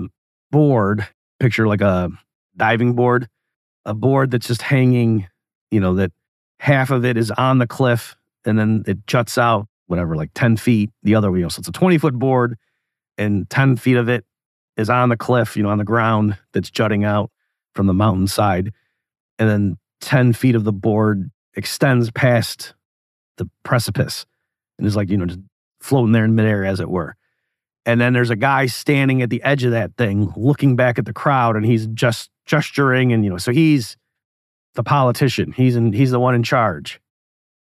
[0.50, 1.06] board,
[1.38, 2.10] picture like a
[2.56, 3.28] diving board,
[3.84, 5.28] a board that's just hanging,
[5.70, 6.10] you know, that
[6.58, 10.56] half of it is on the cliff and then it juts out, whatever, like 10
[10.56, 11.30] feet the other.
[11.36, 12.58] You know, so it's a 20 foot board
[13.16, 14.24] and 10 feet of it
[14.76, 17.30] is on the cliff, you know, on the ground that's jutting out
[17.76, 18.72] from the mountainside.
[19.38, 22.74] And then 10 feet of the board extends past
[23.38, 24.26] the precipice
[24.78, 25.40] and is like, you know, just
[25.80, 27.16] floating there in midair, as it were.
[27.86, 31.06] And then there's a guy standing at the edge of that thing, looking back at
[31.06, 33.96] the crowd, and he's just gesturing, and you know, so he's
[34.74, 35.52] the politician.
[35.52, 37.00] He's in, he's the one in charge,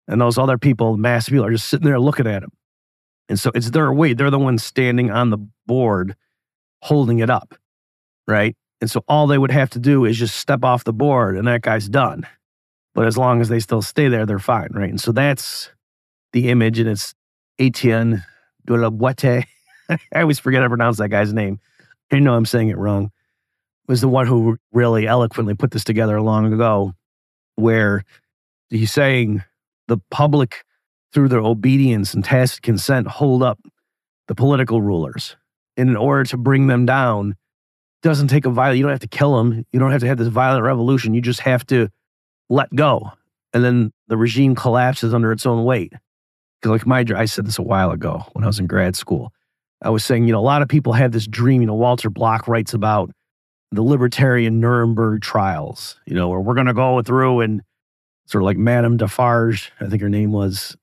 [0.07, 2.51] and those other people, mass people, are just sitting there looking at him.
[3.29, 4.13] And so it's their way.
[4.13, 6.15] They're the ones standing on the board,
[6.81, 7.55] holding it up,
[8.27, 8.55] right?
[8.81, 11.47] And so all they would have to do is just step off the board, and
[11.47, 12.27] that guy's done.
[12.97, 14.89] But as long as they still stay there, they're fine, right?
[14.89, 15.69] And so that's
[16.33, 17.13] the image, and it's
[17.59, 18.25] Etienne
[18.65, 19.45] de la Boete.
[19.89, 21.59] I always forget to pronounce that guy's name.
[22.11, 23.11] I know I'm saying it wrong.
[23.87, 26.95] Was the one who really eloquently put this together long ago,
[27.53, 28.03] where
[28.71, 29.43] he's saying
[29.87, 30.65] the public,
[31.13, 33.59] through their obedience and tacit consent, hold up
[34.27, 35.35] the political rulers.
[35.77, 37.35] And in order to bring them down,
[38.01, 39.67] doesn't take a violent, you don't have to kill them.
[39.71, 41.13] You don't have to have this violent revolution.
[41.13, 41.89] You just have to
[42.49, 43.11] let go.
[43.53, 45.93] And then the regime collapses under its own weight.
[46.63, 49.31] Like my, I said this a while ago when I was in grad school.
[49.81, 51.61] I was saying, you know, a lot of people have this dream.
[51.61, 53.11] You know, Walter Block writes about
[53.71, 57.61] the libertarian Nuremberg trials, you know, where we're going to go through and
[58.25, 60.75] sort of like Madame Defarge, I think her name was,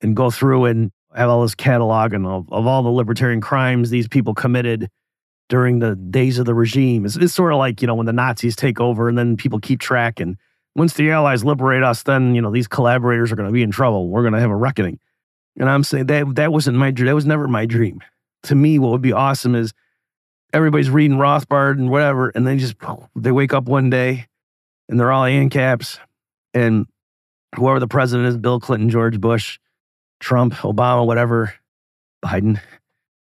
[0.00, 3.90] and go through and have all this catalog and of, of all the libertarian crimes
[3.90, 4.88] these people committed
[5.48, 7.04] during the days of the regime.
[7.04, 9.60] It's, it's sort of like, you know, when the Nazis take over and then people
[9.60, 10.20] keep track.
[10.20, 10.36] And
[10.74, 13.70] once the Allies liberate us, then, you know, these collaborators are going to be in
[13.70, 14.08] trouble.
[14.08, 14.98] We're going to have a reckoning.
[15.56, 16.90] And I'm saying that that wasn't my.
[16.90, 18.00] That was never my dream.
[18.44, 19.72] To me, what would be awesome is
[20.52, 22.74] everybody's reading Rothbard and whatever, and then just
[23.14, 24.26] they wake up one day
[24.88, 25.98] and they're all ANCAPs,
[26.52, 26.86] and
[27.54, 29.58] whoever the president is, Bill Clinton, George Bush,
[30.20, 31.54] Trump, Obama, whatever,
[32.24, 32.60] Biden,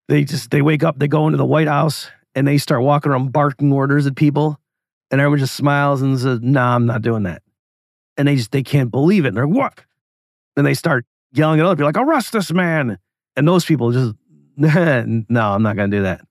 [0.09, 3.11] they just they wake up, they go into the White House, and they start walking
[3.11, 4.60] around barking orders at people,
[5.11, 7.43] and everyone just smiles and says, "No, nah, I'm not doing that,"
[8.17, 9.29] and they just they can't believe it.
[9.29, 9.83] And they're what?
[10.57, 12.99] Then they start yelling at other people like, arrest this man.
[13.37, 14.15] And those people just,
[14.57, 16.23] no, I'm not going to do that.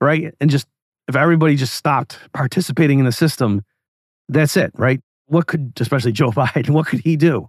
[0.00, 0.34] Right.
[0.40, 0.66] And just,
[1.08, 3.62] if everybody just stopped participating in the system,
[4.28, 4.72] that's it.
[4.74, 5.00] Right.
[5.26, 7.48] What could, especially Joe Biden, what could he do?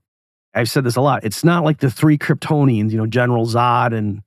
[0.54, 1.24] I've said this a lot.
[1.24, 4.22] It's not like the three Kryptonians, you know, General Zod and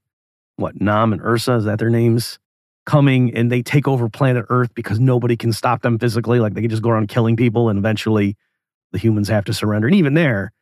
[0.57, 2.39] what, Non and Ursa, is that their names?
[2.85, 6.41] Coming and they take over planet Earth because nobody can stop them physically.
[6.41, 8.37] Like they can just go around killing people and eventually
[8.91, 9.87] the humans have to surrender.
[9.87, 10.53] And even there,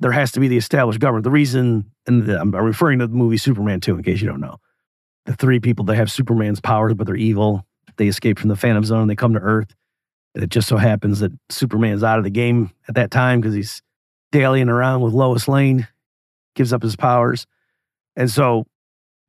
[0.00, 1.24] there has to be the established government.
[1.24, 4.58] The reason, and I'm referring to the movie Superman 2, in case you don't know.
[5.24, 7.66] The three people that have Superman's powers, but they're evil.
[7.96, 9.08] They escape from the Phantom Zone.
[9.08, 9.74] They come to Earth.
[10.34, 13.82] It just so happens that Superman's out of the game at that time because he's
[14.32, 15.88] dallying around with Lois Lane,
[16.54, 17.46] gives up his powers.
[18.16, 18.66] And so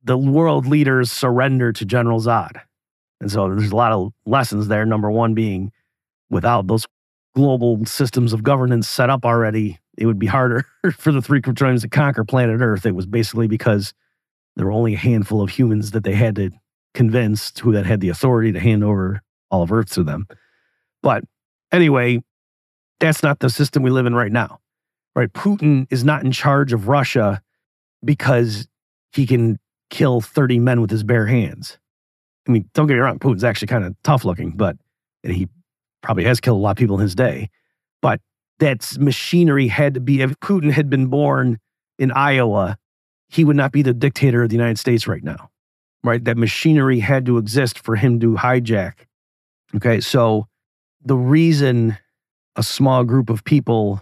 [0.02, 2.60] the world leaders surrender to General Zod.
[3.20, 4.86] And so there's a lot of lessons there.
[4.86, 5.72] Number one being
[6.30, 6.86] without those
[7.34, 11.82] global systems of governance set up already, it would be harder for the three Kryptonians
[11.82, 12.86] to conquer planet Earth.
[12.86, 13.92] It was basically because
[14.56, 16.50] there were only a handful of humans that they had to
[16.94, 20.26] convince who that had the authority to hand over all of Earth to them.
[21.02, 21.24] But
[21.72, 22.22] anyway,
[23.00, 24.60] that's not the system we live in right now.
[25.14, 25.32] Right?
[25.32, 27.42] Putin is not in charge of Russia
[28.04, 28.68] because
[29.12, 29.58] he can
[29.90, 31.78] kill 30 men with his bare hands.
[32.46, 34.76] I mean, don't get me wrong, Putin's actually kind of tough looking, but
[35.22, 35.48] he
[36.02, 37.50] probably has killed a lot of people in his day.
[38.00, 38.20] But
[38.58, 41.58] that machinery had to be, if Putin had been born
[41.98, 42.78] in Iowa,
[43.28, 45.50] he would not be the dictator of the United States right now,
[46.02, 46.24] right?
[46.24, 48.94] That machinery had to exist for him to hijack.
[49.76, 50.46] Okay, so
[51.04, 51.98] the reason
[52.56, 54.00] a small group of people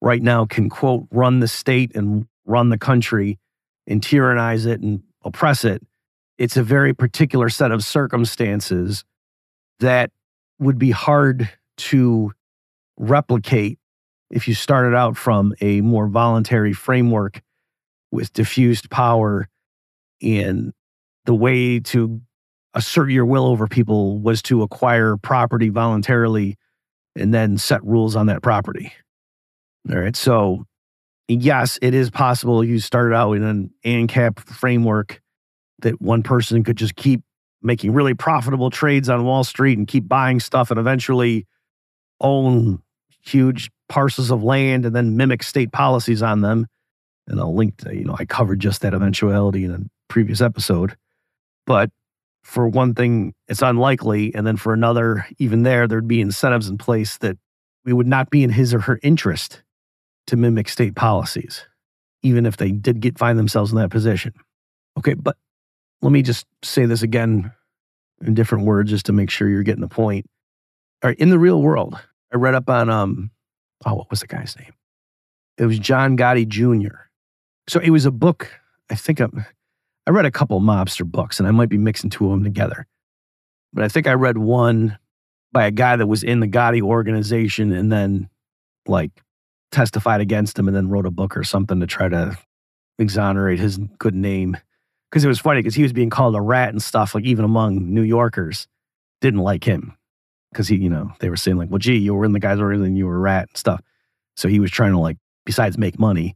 [0.00, 3.38] right now can, quote, run the state and run the country
[3.86, 5.82] and tyrannize it and oppress it,
[6.38, 9.04] it's a very particular set of circumstances
[9.80, 10.10] that
[10.58, 12.32] would be hard to
[12.96, 13.78] replicate
[14.30, 17.42] if you started out from a more voluntary framework
[18.10, 19.48] with diffused power
[20.22, 20.72] and
[21.24, 22.20] the way to
[22.74, 26.56] assert your will over people was to acquire property voluntarily
[27.16, 28.92] and then set rules on that property.
[29.90, 30.16] All right.
[30.16, 30.64] So,
[31.28, 35.20] yes, it is possible you started out in an ANCAP framework
[35.80, 37.22] that one person could just keep
[37.62, 41.46] making really profitable trades on Wall Street and keep buying stuff and eventually
[42.20, 42.82] own
[43.22, 46.66] huge parcels of land and then mimic state policies on them.
[47.26, 50.96] And I'll link to, you know, I covered just that eventuality in a previous episode.
[51.66, 51.90] But
[52.42, 54.34] for one thing, it's unlikely.
[54.34, 57.38] And then for another, even there, there'd be incentives in place that
[57.86, 59.62] we would not be in his or her interest
[60.26, 61.66] to mimic state policies,
[62.22, 64.32] even if they did get find themselves in that position.
[64.98, 65.36] Okay, but
[66.02, 67.52] let me just say this again
[68.24, 70.26] in different words just to make sure you're getting the point.
[71.02, 71.98] All right, in the real world,
[72.32, 73.30] I read up on um
[73.84, 74.72] oh, what was the guy's name?
[75.58, 76.96] It was John Gotti Jr.
[77.68, 78.50] So it was a book.
[78.90, 79.26] I think I,
[80.06, 82.86] I read a couple mobster books, and I might be mixing two of them together.
[83.72, 84.98] But I think I read one
[85.52, 88.28] by a guy that was in the Gotti organization and then
[88.86, 89.10] like
[89.74, 92.38] testified against him and then wrote a book or something to try to
[92.98, 94.56] exonerate his good name.
[95.10, 97.44] Because it was funny because he was being called a rat and stuff, like even
[97.44, 98.66] among New Yorkers
[99.20, 99.96] didn't like him.
[100.50, 102.60] Because he, you know, they were saying like, well, gee, you were in the guy's
[102.60, 103.80] organization, you were a rat and stuff.
[104.36, 106.34] So he was trying to like, besides make money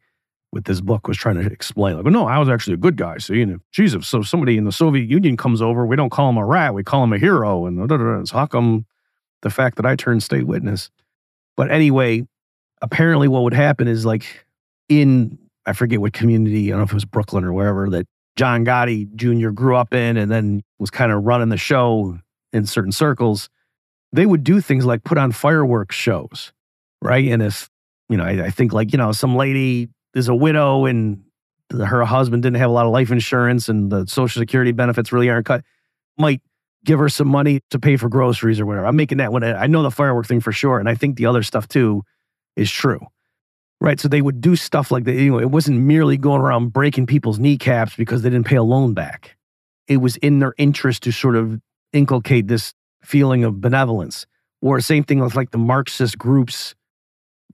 [0.52, 2.96] with this book, was trying to explain like, well, no, I was actually a good
[2.96, 3.18] guy.
[3.18, 4.08] So you know, Jesus.
[4.08, 6.84] So somebody in the Soviet Union comes over, we don't call him a rat, we
[6.84, 7.66] call him a hero.
[7.66, 7.88] And
[8.28, 8.86] so how come
[9.42, 10.90] the fact that I turned state witness?
[11.56, 12.26] But anyway,
[12.82, 14.46] apparently what would happen is like
[14.88, 18.06] in I forget what community, I don't know if it was Brooklyn or wherever that
[18.36, 19.50] John Gotti Jr.
[19.50, 22.18] grew up in and then was kind of running the show
[22.54, 23.50] in certain circles.
[24.12, 26.52] They would do things like put on fireworks shows,
[27.02, 27.28] right?
[27.28, 27.68] And if,
[28.08, 31.22] you know, I, I think like, you know, some lady is a widow and
[31.70, 35.28] her husband didn't have a lot of life insurance and the social security benefits really
[35.28, 35.64] aren't cut,
[36.16, 36.40] might
[36.84, 38.86] give her some money to pay for groceries or whatever.
[38.86, 39.44] I'm making that one.
[39.44, 40.78] I know the firework thing for sure.
[40.78, 42.04] And I think the other stuff too
[42.58, 43.06] is true.
[43.80, 44.00] Right.
[44.00, 45.14] So they would do stuff like that.
[45.14, 48.62] You know, it wasn't merely going around breaking people's kneecaps because they didn't pay a
[48.62, 49.36] loan back.
[49.86, 51.60] It was in their interest to sort of
[51.92, 54.26] inculcate this feeling of benevolence.
[54.60, 56.74] Or same thing with like the Marxist groups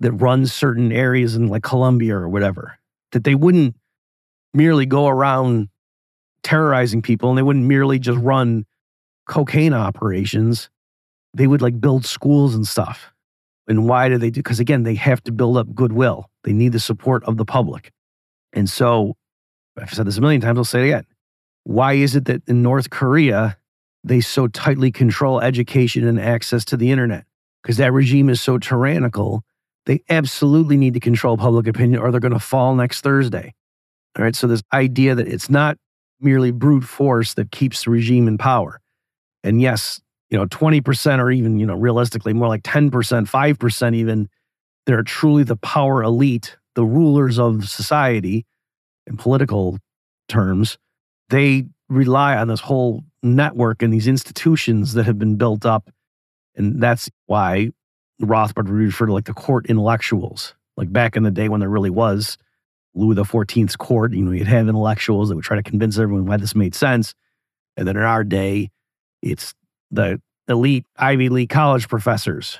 [0.00, 2.78] that run certain areas in like Colombia or whatever,
[3.12, 3.76] that they wouldn't
[4.54, 5.68] merely go around
[6.42, 8.64] terrorizing people and they wouldn't merely just run
[9.28, 10.70] cocaine operations.
[11.34, 13.13] They would like build schools and stuff.
[13.66, 14.40] And why do they do?
[14.40, 16.30] Because again, they have to build up goodwill.
[16.44, 17.90] They need the support of the public.
[18.52, 19.16] And so,
[19.76, 21.06] I've said this a million times, I'll say it again.
[21.64, 23.56] Why is it that in North Korea,
[24.04, 27.24] they so tightly control education and access to the internet?
[27.62, 29.42] Because that regime is so tyrannical,
[29.86, 33.54] they absolutely need to control public opinion or they're going to fall next Thursday.
[34.16, 34.36] All right.
[34.36, 35.78] So, this idea that it's not
[36.20, 38.80] merely brute force that keeps the regime in power.
[39.42, 40.00] And yes,
[40.34, 44.28] you know, 20% or even, you know, realistically more like 10%, 5% even,
[44.84, 48.44] they're truly the power elite, the rulers of society
[49.06, 49.78] in political
[50.28, 50.76] terms.
[51.28, 55.88] They rely on this whole network and these institutions that have been built up.
[56.56, 57.70] And that's why
[58.20, 60.56] Rothbard would refer to like the court intellectuals.
[60.76, 62.38] Like back in the day when there really was
[62.96, 66.38] Louis XIV's court, you know, you'd have intellectuals that would try to convince everyone why
[66.38, 67.14] this made sense.
[67.76, 68.72] And then in our day,
[69.22, 69.54] it's
[69.94, 72.58] the elite Ivy League college professors,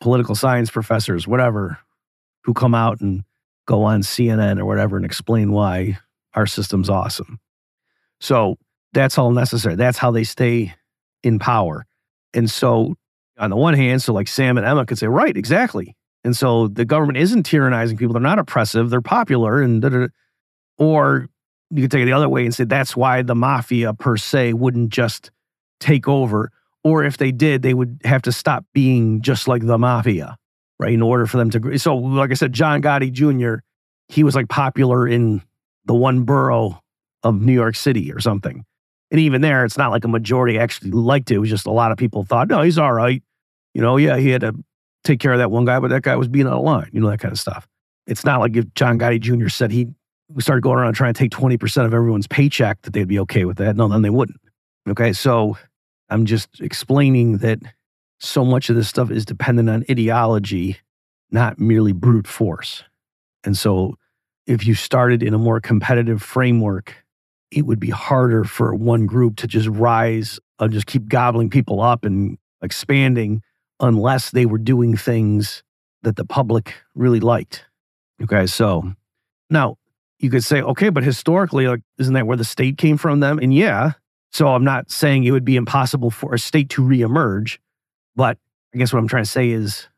[0.00, 1.78] political science professors, whatever,
[2.44, 3.24] who come out and
[3.66, 5.98] go on CNN or whatever and explain why
[6.34, 7.38] our system's awesome.
[8.20, 8.56] So
[8.92, 9.76] that's all necessary.
[9.76, 10.74] That's how they stay
[11.22, 11.86] in power.
[12.34, 12.94] And so,
[13.38, 15.96] on the one hand, so like Sam and Emma could say, right, exactly.
[16.24, 18.12] And so the government isn't tyrannizing people.
[18.12, 18.90] They're not oppressive.
[18.90, 19.60] They're popular.
[19.60, 20.06] And da, da, da.
[20.78, 21.28] or
[21.70, 24.52] you could take it the other way and say that's why the mafia per se
[24.52, 25.30] wouldn't just
[25.80, 26.50] take over
[26.84, 30.36] or if they did, they would have to stop being just like the mafia,
[30.78, 30.92] right?
[30.92, 31.78] In order for them to.
[31.78, 33.62] So, like I said, John Gotti Jr.,
[34.08, 35.42] he was like popular in
[35.86, 36.80] the one borough
[37.22, 38.64] of New York City or something.
[39.10, 41.34] And even there, it's not like a majority actually liked it.
[41.34, 43.22] It was just a lot of people thought, no, he's all right.
[43.74, 44.54] You know, yeah, he had to
[45.04, 47.00] take care of that one guy, but that guy was being out of line, you
[47.00, 47.68] know, that kind of stuff.
[48.06, 49.48] It's not like if John Gotti Jr.
[49.48, 49.88] said he
[50.38, 53.58] started going around trying to take 20% of everyone's paycheck that they'd be okay with
[53.58, 53.76] that.
[53.76, 54.40] No, then they wouldn't.
[54.88, 55.12] Okay.
[55.12, 55.56] So
[56.08, 57.58] I'm just explaining that
[58.20, 60.78] so much of this stuff is dependent on ideology,
[61.30, 62.84] not merely brute force.
[63.44, 63.96] And so
[64.46, 67.04] if you started in a more competitive framework,
[67.50, 71.80] it would be harder for one group to just rise and just keep gobbling people
[71.80, 73.42] up and expanding
[73.80, 75.62] unless they were doing things
[76.02, 77.66] that the public really liked.
[78.22, 78.92] Okay, so
[79.50, 79.76] now
[80.18, 83.20] you could say, okay, but historically, like, isn't that where the state came from?
[83.20, 83.92] Them, and yeah,
[84.32, 87.58] so I'm not saying it would be impossible for a state to reemerge,
[88.16, 88.38] but
[88.74, 89.88] I guess what I'm trying to say is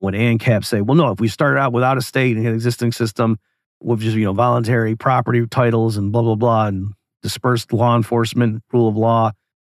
[0.00, 2.92] when ANCAP say, well, no, if we started out without a state and an existing
[2.92, 3.38] system
[3.80, 6.92] with just, you know, voluntary property titles and blah, blah, blah, and
[7.22, 9.30] dispersed law enforcement, rule of law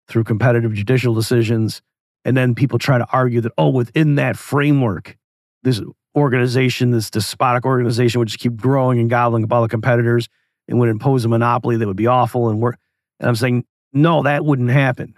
[0.10, 1.82] through competitive judicial decisions.
[2.26, 5.18] And then people try to argue that, oh, within that framework,
[5.64, 5.82] this
[6.16, 10.28] organization, this despotic organization would just keep growing and gobbling up all the competitors
[10.68, 12.50] and would impose a monopoly that would be awful.
[12.50, 12.74] And, we're,
[13.20, 13.64] and I'm saying,
[13.94, 15.16] no, that wouldn't happen.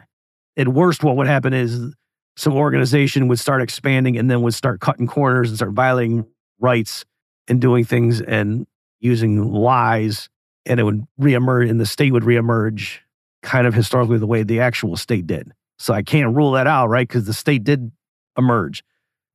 [0.58, 1.94] At worst, what would happen is
[2.36, 6.26] some organization would start expanding and then would start cutting corners and start violating
[6.60, 7.06] rights
[7.48, 8.68] and doing things and
[9.00, 10.30] using lies.
[10.66, 13.00] And it would reemerge, and the state would reemerge
[13.42, 15.52] kind of historically the way the actual state did.
[15.80, 17.08] So I can't rule that out, right?
[17.08, 17.92] Because the state did
[18.38, 18.84] emerge.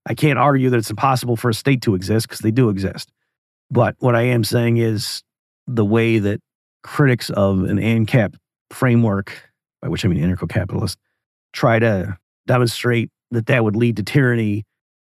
[0.07, 3.11] I can't argue that it's impossible for a state to exist because they do exist.
[3.71, 5.25] But what I am saying is
[5.67, 6.41] the way that
[6.85, 8.37] critics of an ANCAP
[8.71, 9.51] framework,
[9.83, 10.99] by which I mean anarcho-capitalist,
[11.53, 14.65] try to demonstrate that that would lead to tyranny.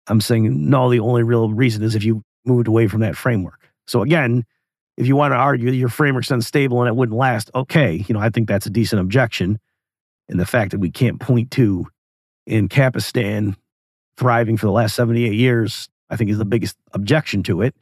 [0.09, 0.91] I'm saying no.
[0.91, 3.71] The only real reason is if you moved away from that framework.
[3.87, 4.45] So again,
[4.97, 8.15] if you want to argue that your framework's unstable and it wouldn't last, okay, you
[8.15, 9.59] know I think that's a decent objection.
[10.29, 11.87] And the fact that we can't point to
[12.49, 13.57] Ancapistan
[14.17, 17.75] thriving for the last 78 years, I think is the biggest objection to it.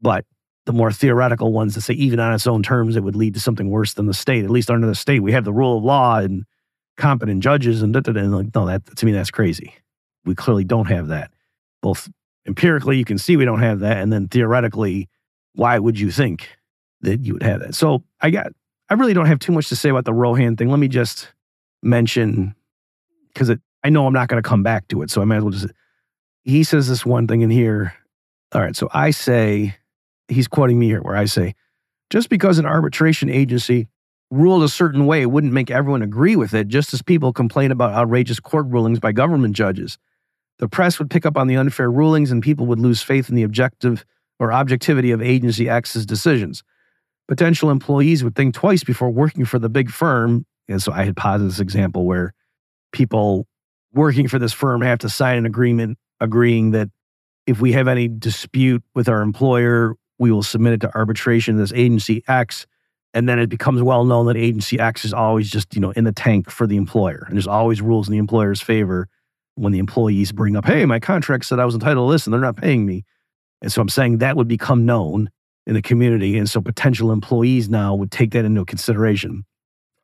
[0.00, 0.24] But
[0.66, 3.40] the more theoretical ones that say even on its own terms it would lead to
[3.40, 4.44] something worse than the state.
[4.44, 6.44] At least under the state, we have the rule of law and
[6.96, 9.74] competent judges and, da, da, da, and like no, that to me that's crazy.
[10.24, 11.32] We clearly don't have that.
[11.80, 12.08] Both
[12.46, 15.08] empirically, you can see we don't have that, and then theoretically,
[15.54, 16.48] why would you think
[17.00, 17.74] that you would have that?
[17.74, 18.52] So I got,
[18.88, 20.68] I really don't have too much to say about the Rohan thing.
[20.68, 21.28] Let me just
[21.82, 22.54] mention
[23.32, 23.50] because
[23.82, 25.50] I know I'm not going to come back to it, so I might as well
[25.50, 25.66] just.
[26.44, 27.94] He says this one thing in here.
[28.52, 29.76] All right, so I say
[30.32, 31.54] he's quoting me here where I say,
[32.10, 33.88] just because an arbitration agency
[34.30, 37.92] ruled a certain way wouldn't make everyone agree with it, just as people complain about
[37.92, 39.98] outrageous court rulings by government judges.
[40.58, 43.34] The press would pick up on the unfair rulings and people would lose faith in
[43.34, 44.04] the objective
[44.38, 46.62] or objectivity of agency X's decisions.
[47.28, 50.46] Potential employees would think twice before working for the big firm.
[50.68, 52.32] And so I had posited this example where
[52.92, 53.46] people
[53.92, 56.88] working for this firm have to sign an agreement agreeing that
[57.46, 61.72] if we have any dispute with our employer, we will submit it to arbitration this
[61.72, 62.64] agency X.
[63.12, 66.04] And then it becomes well known that agency X is always just, you know, in
[66.04, 67.24] the tank for the employer.
[67.26, 69.08] And there's always rules in the employer's favor
[69.56, 72.32] when the employees bring up, hey, my contract said I was entitled to this and
[72.32, 73.04] they're not paying me.
[73.62, 75.28] And so I'm saying that would become known
[75.66, 76.38] in the community.
[76.38, 79.44] And so potential employees now would take that into consideration.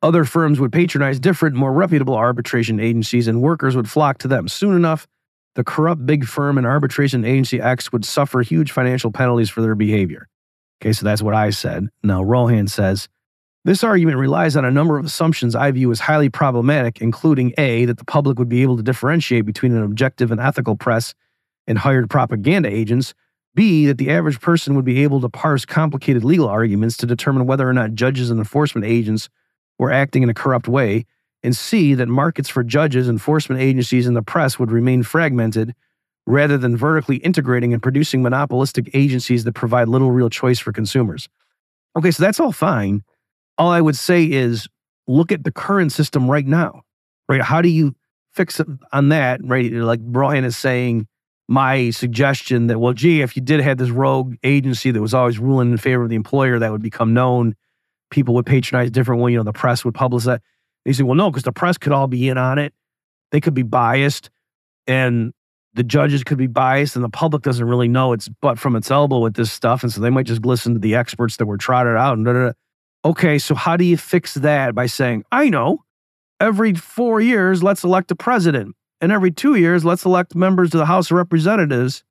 [0.01, 4.49] Other firms would patronize different, more reputable arbitration agencies, and workers would flock to them.
[4.49, 5.07] Soon enough,
[5.59, 9.75] the corrupt big firm and arbitration agency X would suffer huge financial penalties for their
[9.75, 10.29] behavior.
[10.81, 11.89] Okay, so that's what I said.
[12.01, 13.09] Now, Rohan says,
[13.65, 17.83] this argument relies on a number of assumptions I view as highly problematic, including A,
[17.83, 21.13] that the public would be able to differentiate between an objective and ethical press
[21.67, 23.13] and hired propaganda agents,
[23.53, 27.47] B, that the average person would be able to parse complicated legal arguments to determine
[27.47, 29.27] whether or not judges and enforcement agents
[29.77, 31.05] were acting in a corrupt way,
[31.43, 35.73] and C, that markets for judges, enforcement agencies, and the press would remain fragmented
[36.25, 41.27] rather than vertically integrating and producing monopolistic agencies that provide little real choice for consumers.
[41.97, 43.03] Okay, so that's all fine.
[43.57, 44.67] All I would say is
[45.07, 46.83] look at the current system right now,
[47.27, 47.41] right?
[47.41, 47.95] How do you
[48.33, 49.71] fix it on that, right?
[49.71, 51.07] Like Rohan is saying,
[51.47, 55.39] my suggestion that, well, gee, if you did have this rogue agency that was always
[55.39, 57.55] ruling in favor of the employer, that would become known.
[58.11, 60.43] People would patronize different way, you know, the press would publish that
[60.85, 62.73] he said, well, no, because the press could all be in on it.
[63.31, 64.29] They could be biased
[64.87, 65.33] and
[65.73, 68.89] the judges could be biased and the public doesn't really know its butt from its
[68.89, 69.83] elbow with this stuff.
[69.83, 72.33] And so they might just listen to the experts that were trotted out and da,
[72.33, 72.51] da, da.
[73.05, 75.85] Okay, so how do you fix that by saying, I know,
[76.39, 78.75] every four years, let's elect a president.
[78.99, 82.03] And every two years, let's elect members of the House of Representatives.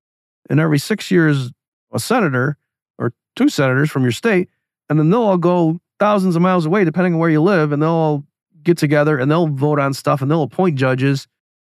[0.49, 1.51] And every six years,
[1.93, 2.57] a senator
[2.99, 4.49] or two senators from your state.
[4.89, 7.83] And then they'll all go thousands of miles away, depending on where you live, and
[7.83, 8.25] they'll all
[8.69, 11.27] get together and they'll vote on stuff and they'll appoint judges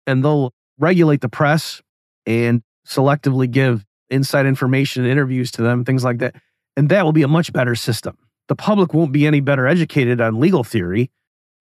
[0.08, 1.82] and they'll regulate the press
[2.26, 6.36] and selectively give inside information and interviews to them, things like that.
[6.78, 8.18] And that will be a much better system.
[8.48, 11.10] The public won't be any better educated on legal theory,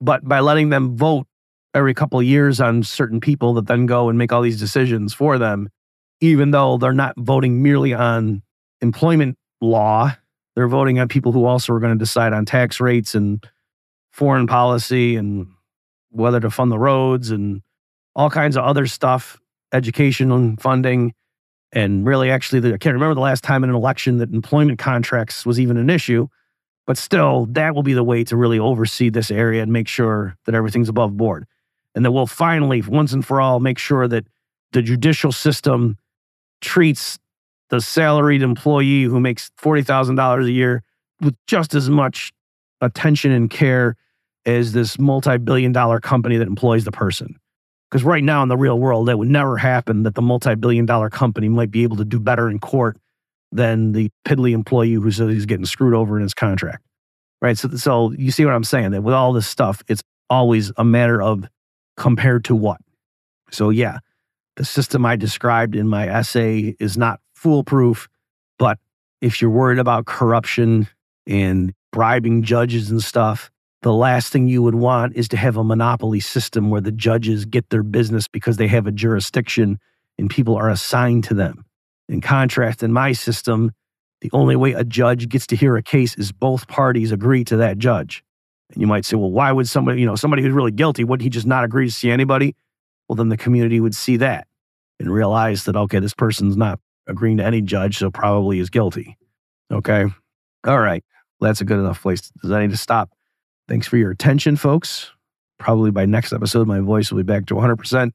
[0.00, 1.26] but by letting them vote
[1.74, 5.14] every couple of years on certain people that then go and make all these decisions
[5.14, 5.68] for them,
[6.20, 8.42] even though they're not voting merely on
[8.80, 10.14] employment law,
[10.54, 13.46] they're voting on people who also are going to decide on tax rates and
[14.12, 15.48] foreign policy and
[16.10, 17.62] whether to fund the roads and
[18.14, 19.40] all kinds of other stuff,
[19.72, 21.14] education and funding.
[21.72, 24.78] And really, actually, the, I can't remember the last time in an election that employment
[24.78, 26.28] contracts was even an issue.
[26.86, 30.36] But still, that will be the way to really oversee this area and make sure
[30.44, 31.46] that everything's above board.
[31.94, 34.26] And that we'll finally, once and for all, make sure that
[34.72, 35.96] the judicial system
[36.60, 37.18] treats
[37.70, 40.82] the salaried employee who makes $40,000 a year
[41.20, 42.32] with just as much
[42.80, 43.96] attention and care
[44.46, 47.36] as this multi billion dollar company that employs the person.
[47.90, 50.86] Because right now in the real world, that would never happen that the multi billion
[50.86, 52.96] dollar company might be able to do better in court
[53.52, 56.82] than the piddly employee who says he's getting screwed over in his contract.
[57.40, 57.58] Right.
[57.58, 58.92] So, so you see what I'm saying?
[58.92, 61.44] That with all this stuff, it's always a matter of
[61.96, 62.80] compared to what.
[63.50, 63.98] So, yeah,
[64.56, 68.08] the system I described in my essay is not foolproof,
[68.58, 68.78] but
[69.20, 70.88] if you're worried about corruption
[71.26, 73.50] and bribing judges and stuff,
[73.82, 77.44] the last thing you would want is to have a monopoly system where the judges
[77.44, 79.78] get their business because they have a jurisdiction
[80.18, 81.64] and people are assigned to them.
[82.08, 83.72] In contrast, in my system,
[84.22, 87.56] The only way a judge gets to hear a case is both parties agree to
[87.56, 88.22] that judge.
[88.72, 91.20] And you might say, well, why would somebody, you know, somebody who's really guilty, would
[91.20, 92.54] he just not agree to see anybody?
[93.08, 94.46] Well, then the community would see that
[95.00, 96.78] and realize that, okay, this person's not
[97.08, 99.18] agreeing to any judge, so probably is guilty.
[99.72, 100.04] Okay.
[100.64, 101.04] All right.
[101.40, 102.30] Well, that's a good enough place.
[102.40, 103.10] Does I need to stop?
[103.68, 105.10] Thanks for your attention, folks.
[105.58, 108.10] Probably by next episode, my voice will be back to 100%.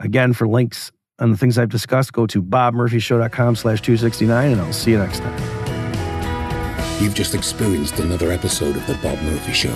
[0.00, 4.72] Again, for links on the things I've discussed, go to bobmurphyshow.com slash 269, and I'll
[4.72, 7.02] see you next time.
[7.02, 9.74] You've just experienced another episode of The Bob Murphy Show,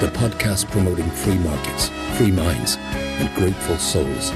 [0.00, 4.30] the podcast promoting free markets, free minds, and grateful souls.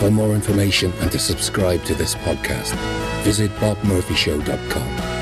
[0.00, 2.74] For more information and to subscribe to this podcast,
[3.22, 5.13] visit bobmurphyshow.com.